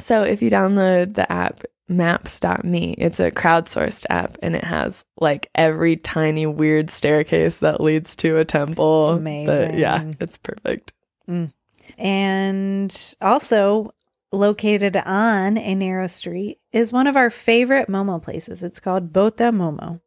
[0.01, 5.49] So if you download the app maps.me, it's a crowdsourced app and it has like
[5.55, 9.15] every tiny weird staircase that leads to a temple.
[9.15, 10.13] It's But yeah, amazing.
[10.19, 10.93] it's perfect.
[11.29, 11.51] Mm.
[11.97, 13.93] And also
[14.31, 18.63] located on a narrow street is one of our favorite Momo places.
[18.63, 20.01] It's called Bota Momo.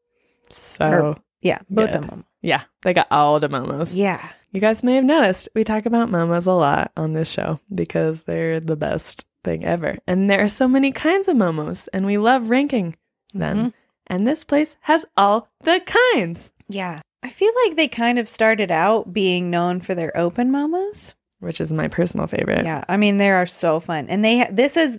[0.51, 2.11] So, Yeah, Bota Good.
[2.11, 2.25] Momo.
[2.43, 3.95] yeah, they got all the momos.
[3.95, 4.27] Yeah.
[4.51, 8.25] You guys may have noticed we talk about momos a lot on this show because
[8.25, 9.99] they're the best thing ever.
[10.07, 12.95] And there are so many kinds of momos, and we love ranking
[13.35, 13.57] them.
[13.59, 13.73] Mhm.
[14.07, 15.81] And this place has all the
[16.15, 17.01] kinds, Yeah.
[17.23, 21.15] I feel like they kind of started out being known for their open momos.
[21.41, 22.65] which is my personal favorite.
[22.65, 24.99] Yeah, I mean they are so fun, and they ha- this is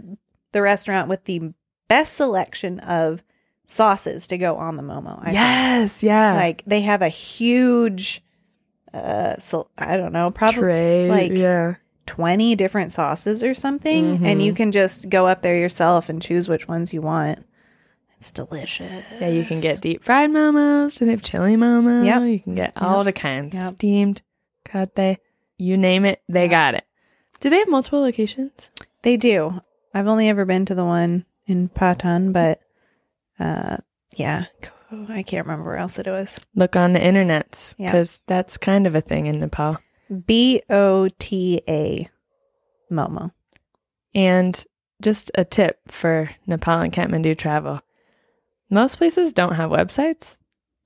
[0.53, 1.51] the restaurant with the
[1.89, 3.21] best selection of
[3.65, 5.19] sauces to go on the momo.
[5.19, 5.33] I think.
[5.33, 6.33] yes, yeah.
[6.35, 8.23] like they have a huge,
[8.93, 11.75] uh, so I don't know, probably Tray, like- yeah.
[12.09, 14.43] Twenty different sauces or something, and Mhm.
[14.43, 17.45] you can just go up there yourself and choose which ones you want.
[18.17, 19.03] It's delicious.
[19.21, 20.97] Yeah, you can get deep fried momos.
[20.97, 22.03] Do they have chili momo?
[22.03, 22.19] Yeah.
[22.23, 23.55] You can get all the kinds.
[23.55, 23.69] Yep.
[23.75, 24.21] Steamed,
[24.65, 25.17] kothey,
[25.59, 26.49] you name it, they Yep.
[26.51, 26.83] got it.
[27.39, 28.71] Do they have multiple locations?
[29.03, 29.61] They do.
[29.93, 32.59] I've only ever been to the one in Patan, but
[33.39, 33.77] uh,
[34.15, 34.45] yeah,
[35.09, 36.39] I can't remember where else it was.
[36.55, 37.91] Look on the internets Yeah.
[37.91, 39.77] because that's kind of a thing in Nepal.
[40.25, 42.09] B O T A
[42.91, 43.31] Momo.
[44.15, 44.65] And
[45.01, 47.81] just a tip for Nepal and Kathmandu travel.
[48.69, 50.37] Most places don't have websites.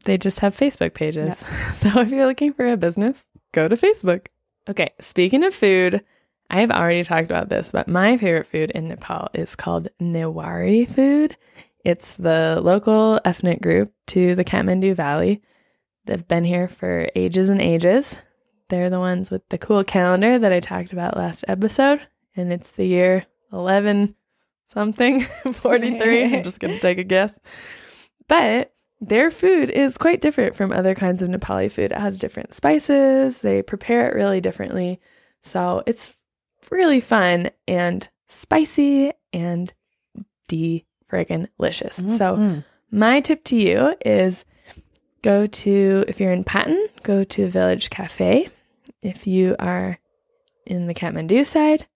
[0.06, 1.44] They just have Facebook pages.
[1.74, 4.28] So if you're looking for a business, go to Facebook.
[4.70, 6.04] Okay, speaking of food,
[6.50, 10.88] I have already talked about this, but my favorite food in Nepal is called Newari
[10.88, 11.36] food.
[11.84, 15.42] It's the local ethnic group to the Kathmandu Valley.
[16.06, 18.16] They've been here for ages and ages.
[18.70, 22.02] They're the ones with the cool calendar that I talked about last episode,
[22.36, 24.16] and it's the year 11
[24.66, 25.22] something,
[25.54, 26.24] 43.
[26.38, 27.38] I'm just going to take a guess.
[28.28, 31.92] But their food is quite different from other kinds of Nepali food.
[31.92, 35.00] It has different spices, they prepare it really differently.
[35.44, 36.16] So it's
[36.72, 39.74] really fun and spicy and
[40.48, 41.98] de friggin' delicious.
[41.98, 42.64] So Mhm.
[42.92, 44.46] my tip to you is
[45.24, 48.50] go to, if you're in Patan, go to Village Cafe.
[49.02, 49.98] If you are
[50.66, 51.88] in the Kathmandu side,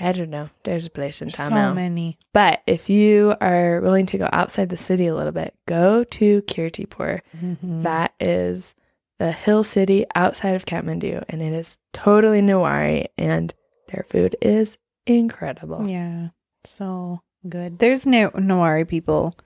[0.00, 0.50] I don't know.
[0.64, 1.74] There's a place in so Thamel.
[1.74, 2.18] many.
[2.32, 6.42] But if you are willing to go outside the city a little bit, go to
[6.42, 7.20] Kirtipur.
[7.40, 7.82] Mhm.
[7.84, 8.74] That is
[9.18, 13.54] the hill city outside of Kathmandu, and it is totally Newari, and
[13.88, 15.88] their food is incredible.
[15.88, 16.28] Yeah,
[16.64, 17.78] so good.
[17.78, 19.36] There's no Newari people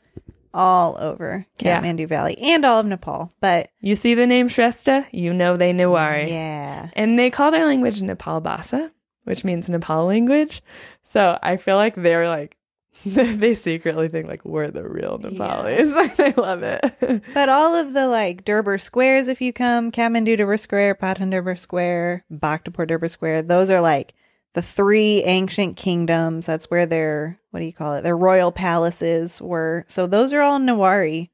[0.54, 1.80] all over Yeah.
[1.80, 5.72] Kathmandu Valley and all of Nepal, but You see the name Shrestha, you know they
[5.72, 6.28] Newari.
[6.28, 8.90] yeah, And they call their language Nepal Bhasa,
[9.24, 10.62] which means Nepal language.
[11.02, 12.56] So I feel like they're like,
[13.06, 16.16] they secretly think like we're the real Nepalis.
[16.16, 17.22] they love it.
[17.34, 21.56] but all of the like Durbar squares, if you come, Kathmandu Durbar Square, Patan Durbar
[21.58, 24.14] Square, Bhaktapur Durbar Square, those are like
[24.54, 26.46] the three ancient kingdoms.
[26.46, 28.02] That's where their what do you call it?
[28.02, 29.84] Their royal palaces were.
[29.88, 31.30] So those are all Newari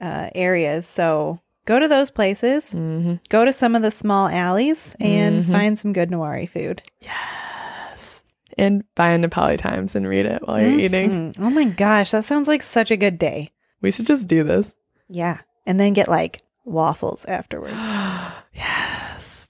[0.00, 0.86] uh, areas.
[0.86, 2.72] So go to those places.
[2.72, 5.50] hmm Go to some of the small alleys and Mhm.
[5.52, 6.82] find some good Newari food.
[7.00, 8.22] Yes.
[8.56, 11.32] And buy a Nepali Times and read it while you're eating.
[11.34, 11.36] Mhm.
[11.40, 13.50] Oh my gosh, that sounds like such a good day.
[13.80, 14.74] We should just do this.
[15.08, 15.38] Yeah.
[15.66, 17.76] And then get like waffles afterwards.
[18.54, 18.97] yes.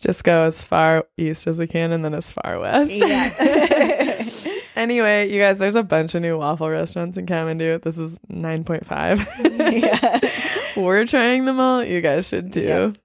[0.01, 2.91] Just go as far east as we can and then as far west.
[2.93, 4.25] Yeah.
[4.77, 7.83] anyway, you guys, there's a bunch of new waffle restaurants in Kathmandu.
[7.83, 9.83] This is 9.5.
[9.83, 10.21] Yeah.
[10.81, 11.83] We're trying them all.
[11.83, 12.61] You guys should too.
[12.63, 12.99] Yep.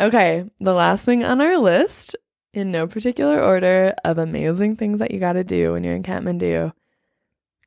[0.00, 0.44] Okay.
[0.60, 2.14] The last thing on our list,
[2.54, 6.02] in no particular order, of amazing things that you got to do when you're in
[6.04, 6.72] Kathmandu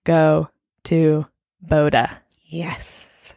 [0.06, 0.50] go
[0.86, 1.26] to
[1.66, 2.18] Boda.
[2.46, 3.34] yes.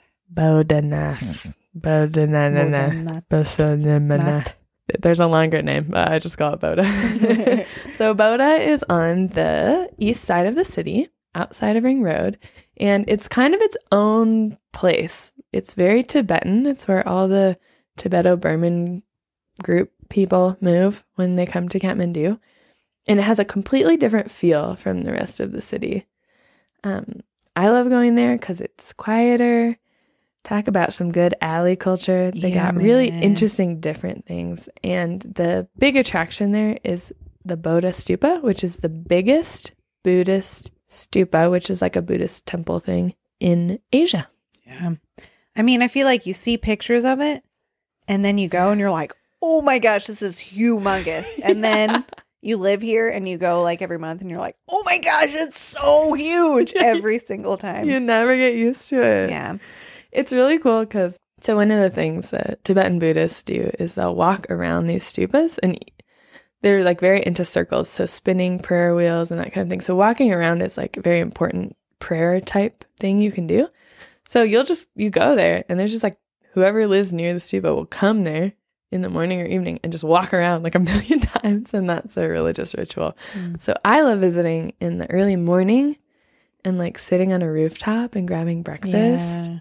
[3.04, 4.24] Not- Bodhanath.
[4.24, 4.54] not-
[4.98, 7.66] There's a longer name, but I just call it Boda.
[7.96, 12.38] so Boda is on the east side of the city, outside of Ring Road,
[12.79, 15.33] and it's kind of its own place.
[15.53, 16.66] It's very Tibetan.
[16.66, 17.59] It's where all the
[17.98, 19.03] Tibeto-Burman
[19.62, 22.38] group people move when they come to Kathmandu,
[23.07, 26.07] and it has a completely different feel from the rest of the city.
[26.85, 27.20] Um,
[27.57, 29.77] I love going there because it's quieter.
[30.48, 32.30] Talk about some good alley culture.
[32.30, 34.66] They Yeah, got really interesting, different things.
[34.82, 37.12] And the big attraction there is
[37.44, 42.80] the Bodha Stupa, which is the biggest Buddhist stupa, which is like a Buddhist temple
[42.80, 44.26] thing in Asia.
[44.66, 44.92] Yeah.
[45.54, 47.42] I mean, I feel like you see pictures of it
[48.06, 51.28] and then you go and you're like, oh my gosh, this is humongous.
[51.44, 52.06] And then
[52.40, 55.34] you live here and you go like every month and you're like, oh my gosh,
[55.34, 57.87] it's so huge every single time.
[57.87, 59.28] You never get used to it.
[59.28, 59.58] Yeah.
[60.18, 64.14] It's really cool because so one of the things that Tibetan Buddhists do is they'll
[64.14, 65.78] walk around these stupas and
[66.62, 69.81] they're like very into circles, so spinning prayer wheels and that kind of thing.
[69.81, 73.68] So walking around is like a very important prayer type thing you can do.
[74.26, 76.16] So you'll just you go there and there's just like
[76.54, 78.54] whoever lives near the stupa will come there
[78.90, 82.16] in the morning or evening and just walk around like a million times and that's
[82.16, 83.16] a religious ritual.
[83.35, 83.62] Mm.
[83.62, 85.96] So I love visiting in the early morning
[86.64, 89.50] and like sitting on a rooftop and grabbing breakfast.
[89.50, 89.59] Yeah.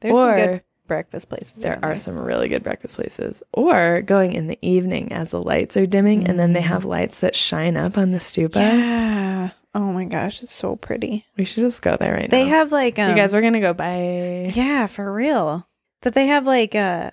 [0.00, 1.62] There's some or good breakfast places.
[1.62, 3.42] there are some really good breakfast places.
[3.52, 6.64] Or going in the evening as the lights are dimming and then they Mm.
[6.64, 8.56] have lights that shine up on the stupa.
[8.56, 9.50] Yeah.
[9.74, 11.26] Oh my gosh, it's so pretty.
[11.36, 12.44] We should just go there right They now.
[12.44, 15.66] They have like um, you guys, we're gonna go by Yeah, for real.
[16.02, 17.12] That they have like uh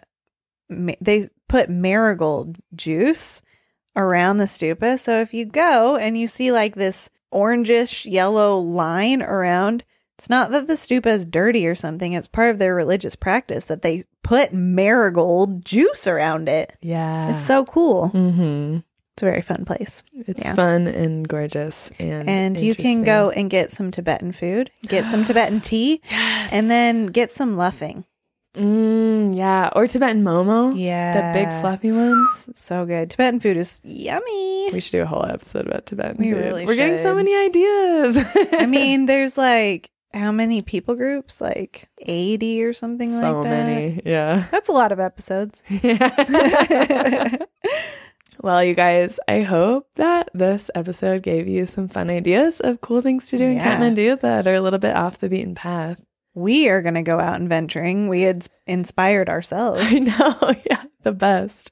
[0.70, 3.42] ma- they put marigold juice
[3.96, 4.98] around the stupa.
[4.98, 9.84] So if you go and you see like this orangish yellow line around,
[10.18, 12.14] it's not that the stupa is dirty or something.
[12.14, 16.74] It's part of their religious practice that they put marigold juice around it.
[16.82, 17.30] Yeah.
[17.32, 18.10] It's so cool.
[18.10, 18.78] hmm
[19.14, 20.04] It's a very fun place.
[20.14, 20.54] It's Yeah.
[20.56, 25.24] fun and gorgeous and And you can go and get some Tibetan food, get some
[25.26, 26.52] Tibetan tea, yes.
[26.54, 28.04] and then get some laphing.
[28.56, 31.14] mm, yeah, or Tibetan momo, Yeah.
[31.34, 32.50] the big fluffy ones.
[32.56, 33.10] So good.
[33.12, 34.70] Tibetan food is yummy.
[34.74, 36.40] We should do a whole episode about Tibetan We food.
[36.44, 38.18] really We're getting so many ideas.
[38.54, 41.40] I mean, there's like how many people groups?
[41.42, 43.66] Like 80 or something so like that.
[43.66, 44.02] So many.
[44.06, 44.48] Yeah.
[44.52, 45.64] That's a lot of episodes.
[45.70, 47.38] Yeah.
[48.42, 53.02] well, you guys, I hope that this episode gave you some fun ideas of cool
[53.02, 53.78] things to do in Yeah.
[53.80, 56.04] Kathmandu that are a little bit off the beaten path.
[56.36, 58.08] we are going to go out and venturing.
[58.10, 59.82] We had inspired ourselves.
[59.84, 60.54] I know.
[60.70, 61.72] Yeah, the best.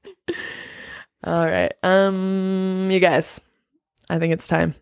[1.23, 1.73] All right.
[1.83, 3.39] Um, you guys,
[4.09, 4.73] I think it's time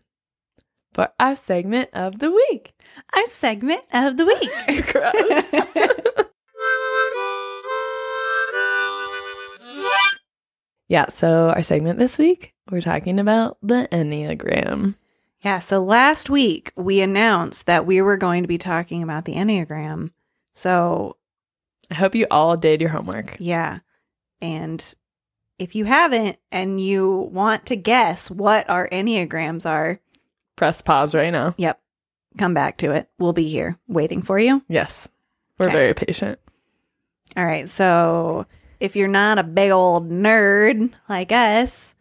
[0.94, 2.72] for our segment of the week.
[3.14, 4.86] Our segment of the week.
[4.92, 6.26] Gross.
[10.88, 14.94] yeah, so our segment this week, we're talking about the Enneagram.
[15.40, 15.58] yeah.
[15.58, 20.12] So last week we announced that we were going to be talking about the Enneagram.
[20.54, 21.16] So
[21.90, 23.36] I hope you all did your homework.
[23.40, 23.80] Yeah.
[24.40, 24.94] And
[25.58, 30.00] if you haven't and you want to guess what our Enneagrams are,
[30.56, 31.54] Press pause right now.
[31.58, 31.80] yep,
[32.38, 33.08] come back to it.
[33.18, 34.62] We'll be here waiting for you.
[34.68, 35.08] Yes,
[35.58, 35.74] we're Okay.
[35.76, 36.38] very patient.
[37.36, 37.68] All right.
[37.68, 38.46] So
[38.80, 41.94] if you're not a big old nerd like us,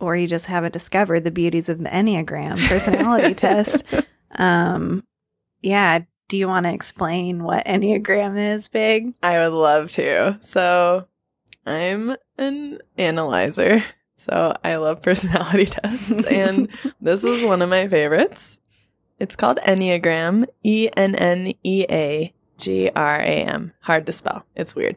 [0.00, 3.84] or you just haven't discovered the beauties of the Enneagram personality test,
[4.32, 5.04] um,
[5.62, 6.00] yeah.
[6.28, 9.12] Do you want to explain what Enneagram is, Big?
[9.22, 10.38] I would love to.
[10.40, 11.06] So,
[11.66, 13.84] I'm an analyzer.
[14.16, 16.26] So, I love personality tests.
[16.26, 16.68] and
[17.00, 18.58] this is one of my favorites.
[19.18, 23.72] It's called Enneagram, E N N E A G R A M.
[23.80, 24.44] Hard to spell.
[24.54, 24.96] It's weird.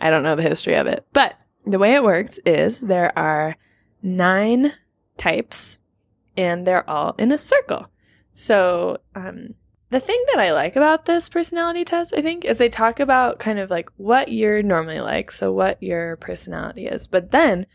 [0.00, 1.06] I don't know the history of it.
[1.12, 1.34] But
[1.66, 3.56] the way it works is there are
[4.02, 4.72] nine
[5.16, 5.78] types
[6.36, 7.88] and they're all in a circle.
[8.32, 9.54] So, um,
[9.90, 13.38] the thing that I like about this personality test, I think, is they talk about
[13.38, 17.06] kind of like what you're normally like, so what your personality is.
[17.06, 17.66] But then,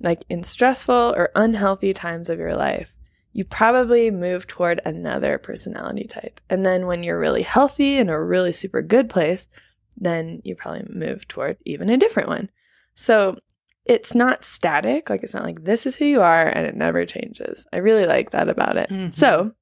[0.00, 2.94] like in stressful or unhealthy times of your life,
[3.32, 6.40] you probably move toward another personality type.
[6.48, 9.48] And then when you're really healthy in a really super good place,
[9.96, 12.50] then you probably move toward even a different one.
[12.94, 13.38] So
[13.84, 15.10] it's not static.
[15.10, 17.66] Like it's not like this is who you are and it never changes.
[17.72, 18.88] I really like that about it.
[18.88, 19.12] Mhm.
[19.12, 19.52] So,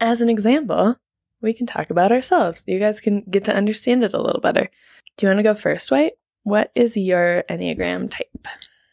[0.00, 0.96] as an example,
[1.40, 2.62] we can talk about ourselves.
[2.66, 4.68] You guys can get to understand it a little better.
[5.16, 6.12] Do you want to go first, White?
[6.42, 8.48] What is your Enneagram type?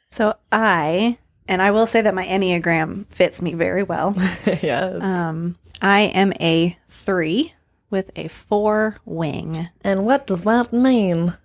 [0.10, 1.18] So I,
[1.48, 4.14] and I will say that my Enneagram fits me very well.
[4.62, 5.02] yes.
[5.02, 7.54] Um, I am a three
[7.90, 9.70] with a four wing.
[9.82, 11.36] and what does that mean?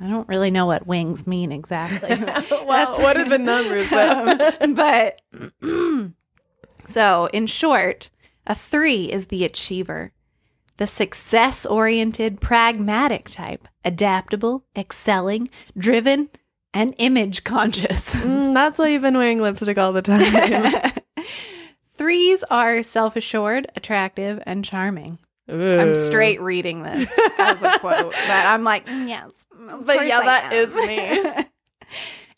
[0.00, 2.10] I don't really know what wings mean exactly.
[2.66, 3.90] well, what are the numbers?
[3.92, 5.20] Um, but
[6.86, 8.10] so, in short,
[8.46, 10.12] a three is the achiever,
[10.76, 16.28] the success oriented, pragmatic type, adaptable, excelling, driven,
[16.74, 18.14] and image conscious.
[18.24, 20.92] Mm, that's why you've been wearing lipstick all the time.
[21.96, 25.18] Threes are self assured, attractive, and charming.
[25.48, 29.30] I'm straight reading this as a quote, but I'm like, mm, yes.
[29.82, 30.68] But yeah, I that am.
[30.68, 31.44] is me.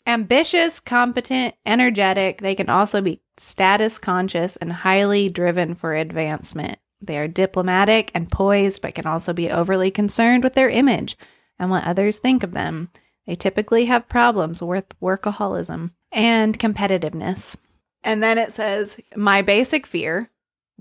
[0.05, 2.41] Ambitious, competent, energetic.
[2.41, 6.77] They can also be status conscious and highly driven for advancement.
[7.01, 11.17] They are diplomatic and poised, but can also be overly concerned with their image
[11.59, 12.89] and what others think of them.
[13.27, 17.55] They typically have problems with workaholism and competitiveness.
[18.03, 20.31] And then it says, My basic fear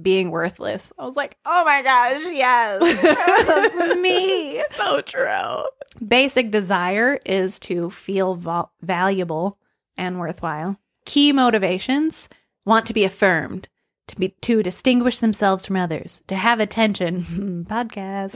[0.00, 0.92] being worthless.
[0.98, 3.02] I was like, Oh my gosh, yes,
[3.46, 4.62] that's me.
[4.76, 5.64] so true.
[6.06, 9.58] Basic desire is to feel val- valuable
[9.96, 10.78] and worthwhile.
[11.06, 12.28] key motivations
[12.64, 13.68] want to be affirmed,
[14.08, 18.34] to be to distinguish themselves from others, to have attention, podcast,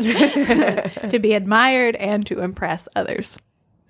[1.10, 3.36] to be admired and to impress others.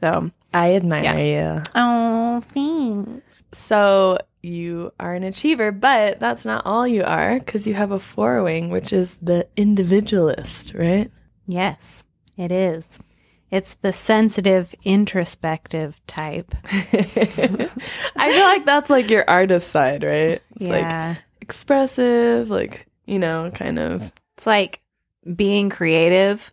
[0.03, 1.57] So, I admire Yeah.
[1.57, 1.63] you.
[1.75, 3.43] oh, thanks.
[3.53, 8.01] So you are an achiever, but that's not all you are because you have a
[8.01, 11.11] four wing, which is the individualist, right?
[11.47, 12.05] Yes,
[12.37, 12.99] it is.
[13.51, 16.55] It's the sensitive, introspective type.
[16.73, 20.41] I feel like that's like your artist side, right?
[20.57, 21.17] It's like yeah.
[21.41, 24.13] expressive, like, you know, kind of.
[24.37, 24.81] It's like
[25.37, 26.53] being creative,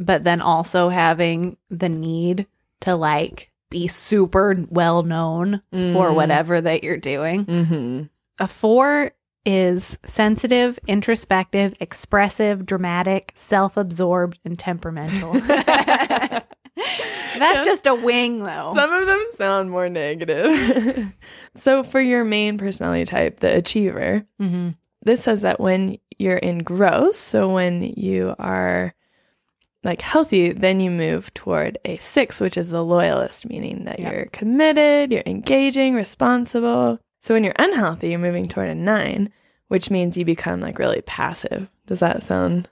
[0.00, 2.46] but then also having the need
[2.80, 6.14] to like be super well known for Mm.
[6.14, 7.44] whatever that you're doing.
[7.44, 8.02] Mm-hmm.
[8.40, 9.12] A four
[9.46, 15.32] is sensitive, introspective, expressive, dramatic, self absorbed, and temperamental.
[17.38, 18.72] That's just a wing, though.
[18.74, 21.12] Some of them sound more negative.
[21.54, 24.70] so for your main personality type, the achiever, mm-hmm.
[25.02, 28.94] this says that when you're in growth, so when you are
[29.84, 34.12] like healthy, then you move toward a six, which is the loyalist, meaning that Yep.
[34.12, 36.98] you're committed, you're engaging, responsible.
[37.22, 39.30] So when you're unhealthy, you're moving toward a nine,
[39.68, 41.68] which means you become like really passive.
[41.86, 42.68] Does that sound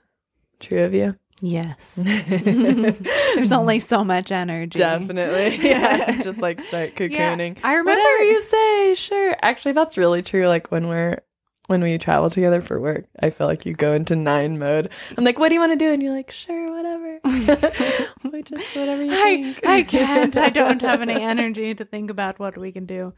[0.59, 1.15] true of you?
[1.41, 1.95] Yes.
[2.05, 4.77] There's only so much energy.
[4.79, 5.57] Definitely.
[5.69, 6.21] Yeah.
[6.21, 7.57] Just like start cocooning.
[7.63, 9.35] I remember Whatever you say, sure.
[9.41, 10.47] Actually, that's really true.
[10.47, 11.19] Like when we're
[11.69, 14.89] when we travel together for work, I feel like you go into nine mode.
[15.15, 15.91] I'm like, what do you want to do?
[15.91, 17.19] And you're like, sure, whatever.
[18.43, 19.67] Just whatever you I, think.
[19.67, 20.35] I can't.
[20.35, 23.13] I don't have any energy to think about what we can do.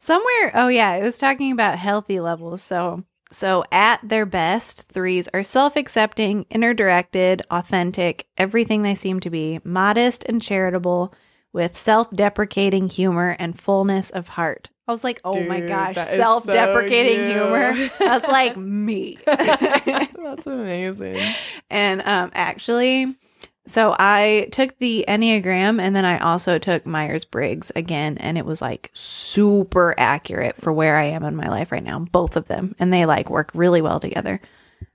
[0.00, 2.62] Somewhere, oh yeah, it was talking about healthy levels.
[2.62, 9.60] So, so at their best, threes are self-accepting, inner-directed, authentic, everything they seem to be,
[9.62, 11.12] modest and charitable,
[11.52, 14.70] with self-deprecating humor and fullness of heart.
[14.90, 17.88] I was like, oh my gosh, self-deprecating so humor.
[17.98, 19.18] That's like me.
[19.26, 21.18] that's amazing.
[21.70, 23.14] And um, actually,
[23.66, 28.44] so I took the Enneagram and then I also took Myers Briggs again, and it
[28.44, 32.48] was like super accurate for where I am in my life right now, both of
[32.48, 32.74] them.
[32.80, 34.40] And they like work really well together.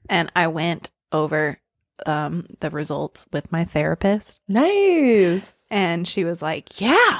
[0.09, 1.57] And I went over
[2.05, 5.53] um, the results with my therapist, Nice.
[5.69, 7.19] and she was like, Yeah.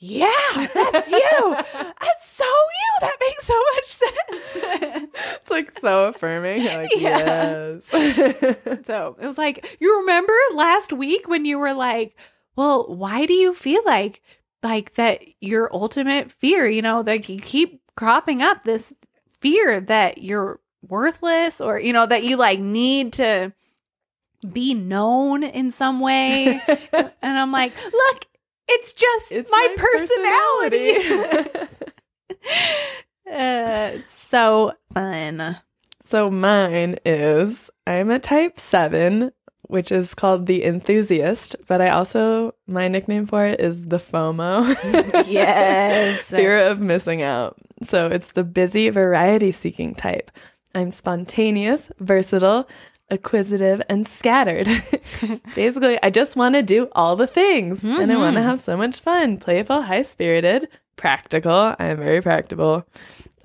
[0.00, 0.30] Yeah,
[0.74, 1.56] that's you.
[1.74, 3.00] That's so you.
[3.00, 5.08] That makes so much sense.
[5.40, 6.62] It's like so affirming.
[6.62, 7.78] You're like, Yeah.
[7.90, 8.84] yes.
[8.86, 12.16] So it was like, you remember last week when you were like,
[12.56, 14.22] well, why do you feel like
[14.62, 18.92] like that your ultimate fear, you know, like you keep cropping up this
[19.40, 23.52] fear that you're worthless or you know that you like need to
[24.52, 26.60] be known in some way.
[26.92, 28.24] and I'm like, look,
[28.68, 31.58] it's just It's my, my personality.
[33.30, 35.58] uh, it's so fun.
[36.02, 42.54] So mine is I'm a type seven, which is called the enthusiast, but I also
[42.66, 45.26] my nickname for it is the FOMO.
[45.28, 46.22] Yes.
[46.30, 47.56] Fear of missing out.
[47.82, 50.30] So it's the busy variety seeking type.
[50.74, 52.68] I'm spontaneous, versatile,
[53.10, 54.68] acquisitive, and scattered.
[55.54, 58.44] Basically, I just want to do all the things and I want to Mhm.
[58.44, 61.74] have so much fun, playful, high spirited, practical.
[61.78, 62.86] I am very practical.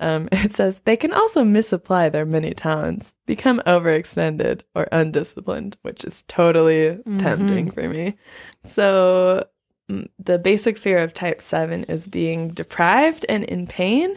[0.00, 6.04] Um, it says they can also misapply their many talents, become overextended or undisciplined, which
[6.04, 8.16] is totally tempting for me.
[8.64, 9.46] So,
[9.90, 14.16] mm, the basic fear of type 7 is being deprived and in pain.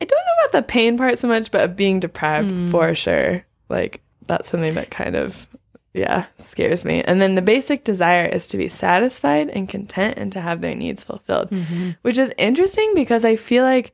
[0.00, 2.70] I don't know about the pain part so much, but being deprived Mm.
[2.70, 3.44] for sure.
[3.68, 5.46] Like, that's something that kind of,
[5.92, 7.02] yeah, scares me.
[7.02, 10.74] And then the basic desire is to be satisfied and content and to have their
[10.74, 11.50] needs fulfilled
[12.02, 13.92] which is interesting because I feel like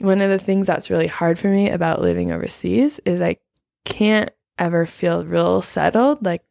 [0.00, 3.36] one of the things that's really hard for me about living overseas is I
[3.84, 6.42] can't ever feel real settled, like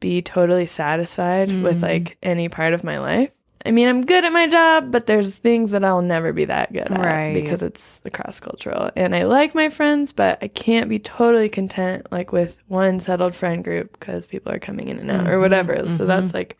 [0.00, 1.82] be totally satisfied with Mm.
[1.82, 3.30] like any part of my life.
[3.68, 6.72] I mean, I'm good at my job, but there's things that I'll never be that
[6.72, 7.34] good at Right.
[7.34, 8.90] because it's cross cultural.
[8.96, 13.34] And I like my friends, but I can't be totally content like with one settled
[13.34, 15.76] friend group because people are coming in and out or Mhm, whatever.
[15.90, 16.06] So mhm.
[16.06, 16.56] that's like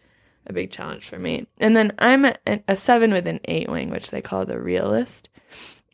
[0.47, 1.47] a big challenge for me.
[1.59, 2.35] And then I'm a,
[2.69, 5.31] a seven with an eight wing, which they call the realist.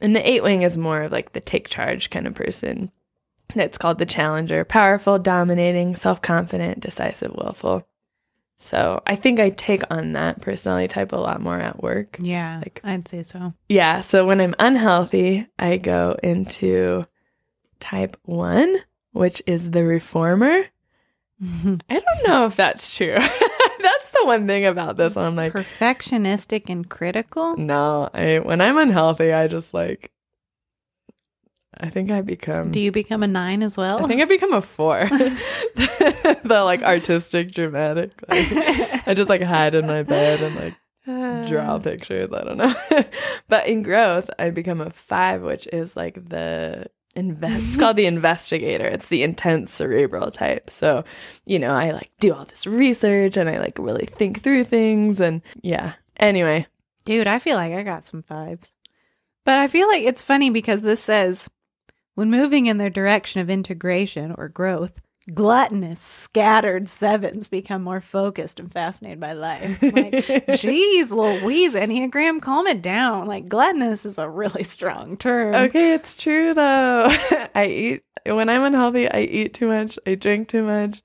[0.01, 2.91] And the eight wing is more of like the take charge kind of person.
[3.55, 7.87] That's called the challenger, powerful, dominating, self confident, decisive, willful.
[8.57, 12.17] So I think I take on that personality type a lot more at work.
[12.21, 13.53] Yeah, Like- I'd say so.
[13.69, 14.01] Yeah.
[14.01, 17.07] So when I'm unhealthy, I go into
[17.81, 18.77] type one,
[19.13, 20.63] which is the reformer.
[21.43, 23.15] I don't know if that's true.
[23.19, 25.27] that's the one thing about this one.
[25.27, 27.57] I'm like, Perfectionistic and critical.
[27.57, 30.11] no, I when I'm unhealthy, I just like
[31.81, 34.05] I think I become Do you become a nine as well?
[34.05, 35.05] I think I become a four.
[35.09, 38.13] the like artistic dramatic.
[38.29, 42.33] Like, I just like hide in my bed and like draw pictures.
[42.33, 42.75] I don't know.
[43.49, 47.65] but in growth, I become a five, which is like the invest.
[47.67, 48.87] It's called the investigator.
[48.87, 50.71] It's the intense cerebral type.
[50.71, 51.05] So,
[51.45, 55.21] you know, I like do all this research and I like really think through things.
[55.21, 55.95] And yeah.
[56.17, 56.67] Anyway,
[57.05, 58.75] Dude, I feel like I got some fives.
[59.45, 61.51] But I feel like it's funny because this says
[62.15, 65.01] when moving in their direction of integration or growth,
[65.33, 69.83] gluttonous, scattered sevens become more focused and fascinated by life.
[69.95, 73.27] Like, geez, Louise, Enneagram, calm it down.
[73.27, 75.55] Like, gluttonous is a really strong term.
[75.55, 77.07] okay, it's true though.
[77.55, 79.11] I eat when I'm unhealthy.
[79.11, 79.99] I eat too much.
[80.07, 81.03] I drink too much.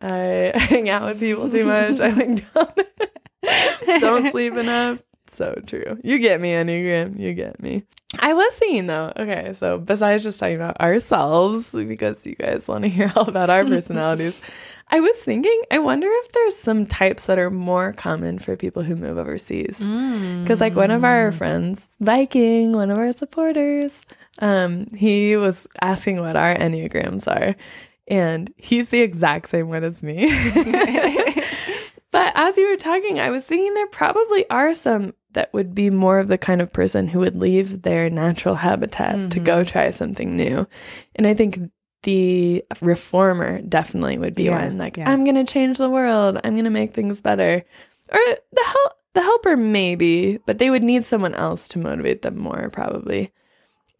[0.00, 2.00] I hang out with people too much.
[2.00, 5.02] I like don't, don't sleep enough.
[5.30, 5.98] So true.
[6.02, 7.18] You get me, Enneagram.
[7.18, 7.84] You get me.
[8.18, 12.84] I was thinking though, okay, so besides just talking about ourselves, because you guys want
[12.84, 14.40] to hear all about our personalities,
[14.90, 18.82] I was thinking, I wonder if there's some types that are more common for people
[18.82, 19.78] who move overseas.
[19.78, 24.00] Because, like, one of our friends, Viking, one of our supporters,
[24.38, 27.54] um, he was asking what our Enneagrams are.
[28.06, 30.30] And he's the exact same one as me.
[32.18, 35.88] but as you were talking, I was thinking there probably are some that would be
[35.88, 39.68] more of the kind of person who would leave their natural habitat to go mm-hmm.
[39.70, 40.66] try something new.
[41.14, 41.70] And I think
[42.02, 45.08] the reformer definitely would be Yeah, one like yeah.
[45.08, 46.40] I'm going to change the world.
[46.42, 47.62] I'm going to make things better.
[48.08, 48.18] Or
[48.52, 52.68] the help the helper maybe, but they would need someone else to motivate them more
[52.72, 53.30] probably.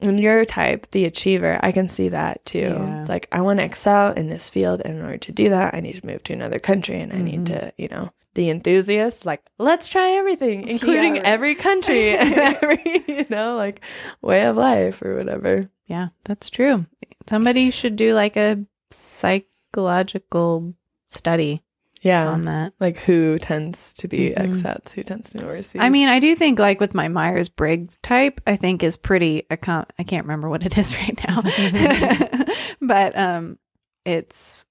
[0.01, 2.61] And your type, the achiever, I can see that too.
[2.61, 3.01] Yeah.
[3.01, 5.74] It's like I want to excel in this field, and in order to do that,
[5.74, 7.66] I need to move to another country, and I need Mm-hmm.
[7.66, 11.24] to, you know, the enthusiast, like let's try everything, including right.
[11.24, 13.80] every country and every, you know, like
[14.22, 15.68] way of life or whatever.
[15.86, 16.86] Yeah, that's true.
[17.28, 20.74] Somebody should do like a psychological
[21.07, 21.62] study
[22.03, 22.72] Yeah, on that.
[22.80, 24.36] like who tends to be Mhm.
[24.38, 25.80] expats, who tends to be overseas.
[25.82, 29.42] I mean, I do think like with my Myers Briggs type, I think is pretty.
[29.51, 31.42] accom- I can't remember what it is right now,
[32.80, 33.59] but um,
[34.05, 34.64] it's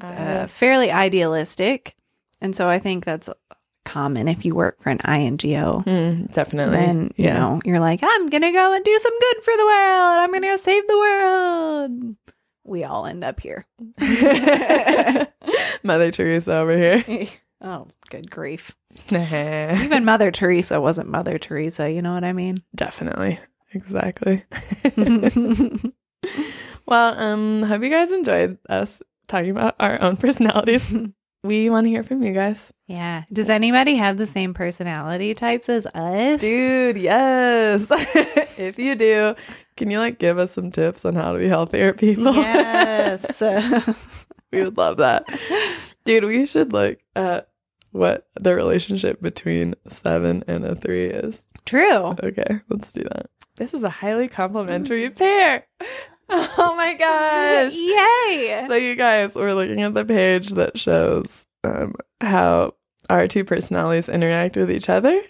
[0.00, 1.94] uh, fairly idealistic,
[2.40, 3.28] and so I think that's
[3.84, 5.82] common if you work for an INGO.
[5.86, 6.76] Mm, definitely.
[6.76, 7.38] Then you yeah.
[7.38, 10.18] know you're like, I'm gonna go and do some good for the world.
[10.18, 12.16] I'm gonna go save the world.
[12.70, 13.66] We all end up here.
[15.82, 17.26] Mother Teresa over here.
[17.64, 18.76] oh, good grief!
[19.12, 21.90] Even Mother Teresa wasn't Mother Teresa.
[21.90, 22.62] You know what I mean?
[22.72, 23.40] Definitely.
[23.72, 24.44] Exactly.
[26.86, 30.94] well, um, hope you guys enjoyed us talking about our own personalities.
[31.42, 32.72] we want to hear from you guys.
[32.86, 33.24] Yeah.
[33.32, 36.40] Does anybody have the same personality types as us?
[36.40, 37.90] Dude, yes.
[38.60, 39.34] If you do,
[39.76, 42.34] can you like give us some tips on how to be healthier people?
[42.34, 43.40] Yes.
[44.52, 45.26] we would love that.
[46.04, 47.48] Dude, we should look at
[47.92, 51.42] what the relationship between seven and a three is.
[51.66, 52.14] True.
[52.22, 53.30] Okay, let's do that.
[53.56, 55.66] This is a highly complimentary pair.
[56.32, 57.74] Oh my gosh.
[57.74, 58.64] Yay.
[58.68, 62.74] So, you guys, we're looking at the page that shows um, how
[63.08, 65.20] our two personalities interact with each other.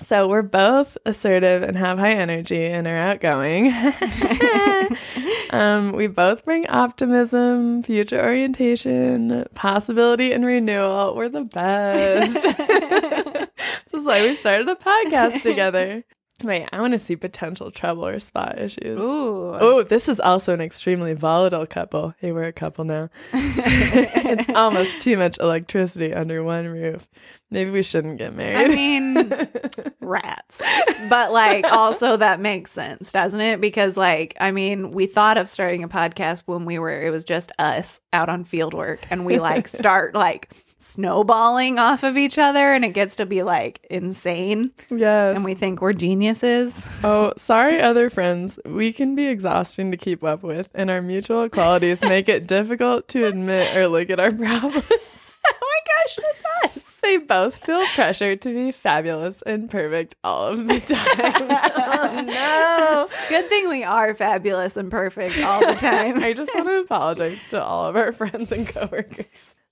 [0.00, 3.72] So, we're both assertive and have high energy and are outgoing.
[5.50, 11.16] um, we both bring optimism, future orientation, possibility, and renewal.
[11.16, 12.42] We're the best.
[13.92, 16.04] this is why we started a podcast together.
[16.44, 19.00] Wait, I want to see potential trouble or spot issues.
[19.00, 19.56] Ooh.
[19.60, 22.14] Oh, this is also an extremely volatile couple.
[22.18, 23.10] Hey, we're a couple now.
[23.32, 27.08] it's almost too much electricity under one roof.
[27.50, 28.56] Maybe we shouldn't get married.
[28.56, 29.48] I mean,
[30.00, 30.62] rats.
[31.08, 33.60] But like also that makes sense, doesn't it?
[33.60, 37.24] Because like I mean, we thought of starting a podcast when we were it was
[37.24, 42.38] just us out on field work and we like start like snowballing off of each
[42.38, 45.34] other and it gets to be like insane yes.
[45.34, 46.88] and we think we're geniuses.
[47.04, 48.58] oh, sorry, other friends.
[48.64, 53.08] We can be exhausting to keep up with, and our mutual qualities make it difficult
[53.08, 54.84] to admit or look at our problems.
[54.90, 56.94] oh my gosh, that's us.
[57.00, 61.46] They both feel pressure to be fabulous and perfect all of the time.
[61.80, 63.08] oh, no.
[63.28, 66.22] Good thing we are fabulous and perfect all the time.
[66.22, 69.26] I just want to apologize to all of our friends and coworkers.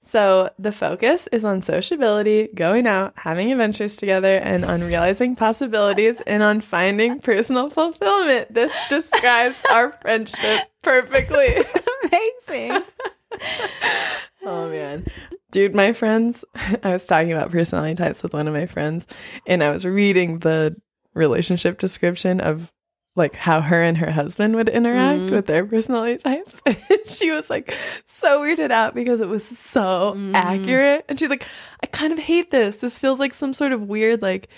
[0.06, 6.20] So, the focus is on sociability, going out, having adventures together, and on realizing possibilities
[6.20, 8.54] and on finding personal fulfillment.
[8.54, 11.56] This describes our friendship perfectly.
[12.04, 12.84] Amazing.
[14.44, 15.06] oh man.
[15.50, 16.44] Dude, my friends,
[16.84, 19.08] I was talking about personality types with one of my friends,
[19.44, 20.76] and I was reading the
[21.14, 22.70] relationship description of
[23.16, 25.30] like how her and her husband would interact Mhm.
[25.30, 26.62] with their personality types.
[26.66, 27.74] And she was like
[28.06, 30.34] so weirded out because it was so Mhm.
[30.34, 31.04] accurate.
[31.08, 31.44] And she's like,
[31.82, 32.78] I kind of hate this.
[32.78, 34.48] This feels like some sort of weird, like,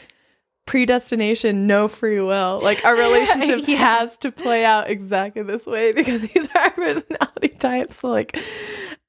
[0.67, 2.61] predestination, no free will.
[2.63, 3.77] Like, our relationship Yeah.
[3.77, 7.97] has to play out exactly this way because these are our personality types.
[8.01, 8.37] So, like,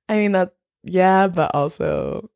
[0.08, 2.30] I mean, that, yeah, but also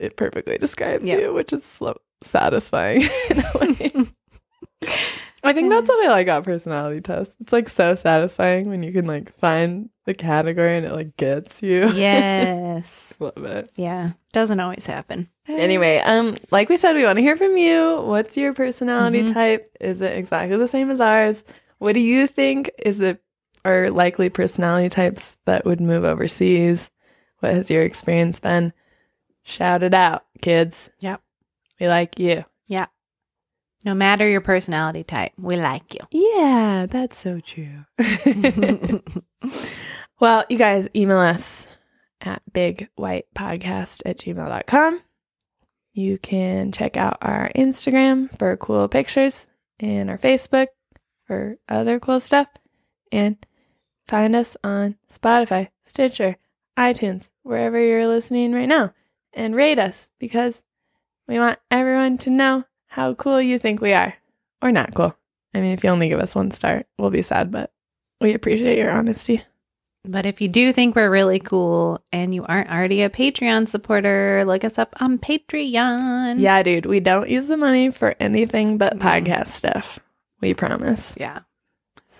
[0.00, 1.18] it perfectly describes Yeah.
[1.18, 3.90] you, which is so satisfying in a way.
[5.44, 7.34] I think that's what I like about personality tests.
[7.40, 11.62] It's like so satisfying when you can like find the category and it like gets
[11.62, 11.88] you.
[11.92, 13.14] yes.
[13.20, 13.70] Love it.
[13.76, 14.12] Yeah.
[14.32, 15.28] Doesn't always happen.
[15.46, 18.02] Anyway, um, like we said, we want to hear from you.
[18.02, 19.32] What's your personality Mhm.
[19.32, 19.68] type?
[19.80, 21.44] Is it exactly the same as ours?
[21.78, 23.18] What do you think is the
[23.64, 26.90] are likely personality types that would move overseas?
[27.40, 28.72] What has your experience been?
[29.44, 30.90] Shout it out, kids.
[31.00, 31.22] Yep.
[31.80, 32.44] We like you.
[33.84, 36.00] No matter your personality type, we like you.
[36.10, 37.84] Yeah, that's so true.
[40.20, 41.76] well, you guys email us
[42.20, 45.02] at bigwhitepodcast at gmail.com.
[45.92, 49.46] You can check out our Instagram for cool pictures
[49.78, 50.68] and our Facebook
[51.26, 52.48] for other cool stuff.
[53.12, 53.36] And
[54.06, 56.36] find us on Spotify, Stitcher,
[56.76, 58.92] iTunes, wherever you're listening right now.
[59.32, 60.64] And rate us because
[61.28, 64.14] we want everyone to know how cool you think we are
[64.60, 65.14] or not cool.
[65.54, 67.72] I mean, if you only give us one star, we'll be sad, but
[68.20, 69.42] we appreciate your honesty.
[70.04, 74.44] But if you do think we're really cool and you aren't already a Patreon supporter,
[74.46, 76.40] look us up on Patreon.
[76.40, 79.98] Yeah, dude, we don't use the money for anything but podcast stuff.
[80.40, 81.14] We promise.
[81.16, 81.40] Yeah.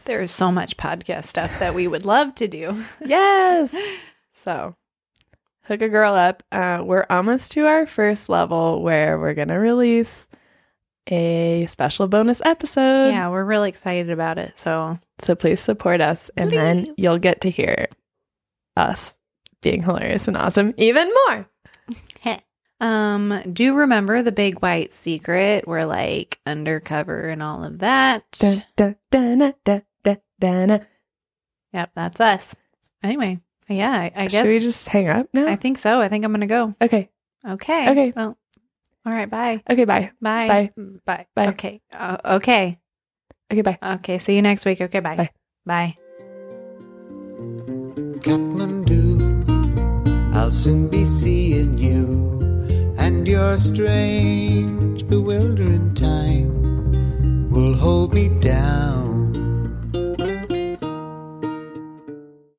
[0.05, 2.85] There's so much podcast stuff that we would love to do.
[3.05, 3.75] Yes.
[4.35, 4.77] So,
[5.65, 6.43] hook a girl up.
[6.53, 10.27] Uh, we're almost to our first level where we're going to release
[11.11, 13.09] a special bonus episode.
[13.11, 14.59] yeah, we're really excited about it.
[14.59, 17.89] So, So please support us, and then you'll get to hear
[18.77, 19.15] us
[19.63, 21.49] being hilarious and awesome even more.
[22.81, 25.67] um, do remember the big white secret?
[25.67, 28.25] We're like undercover and all of that.
[28.33, 30.87] Dun, dun, dun, dun, dun, dun.
[31.73, 32.55] Yep, that's us.
[33.03, 35.47] Anyway, yeah, I, I guess Should we just hang up now?
[35.47, 36.01] I think so.
[36.01, 36.75] I think I'm gonna go.
[36.81, 37.11] okay.
[37.49, 37.91] Okay.
[37.91, 38.13] Okay.
[38.17, 38.37] Well,
[39.09, 39.31] all right.
[39.31, 39.63] Bye.
[39.71, 39.87] Okay.
[39.87, 40.13] Bye.
[40.21, 40.71] Bye.
[40.77, 40.93] Bye.
[41.07, 41.27] Bye.
[41.35, 41.47] Bye.
[41.57, 41.81] Okay.
[41.97, 42.79] Uh, okay.
[43.51, 43.63] Okay.
[43.63, 43.79] Bye.
[43.83, 44.19] Okay.
[44.19, 44.83] See you next week.
[44.83, 45.01] Okay.
[45.01, 45.17] Bye.
[45.17, 45.31] Bye.
[45.65, 45.97] Bye.
[48.21, 49.17] Kathmandu,
[50.35, 52.37] I'll soon be seeing you
[52.99, 58.98] and your strange, bewildering time will hold me down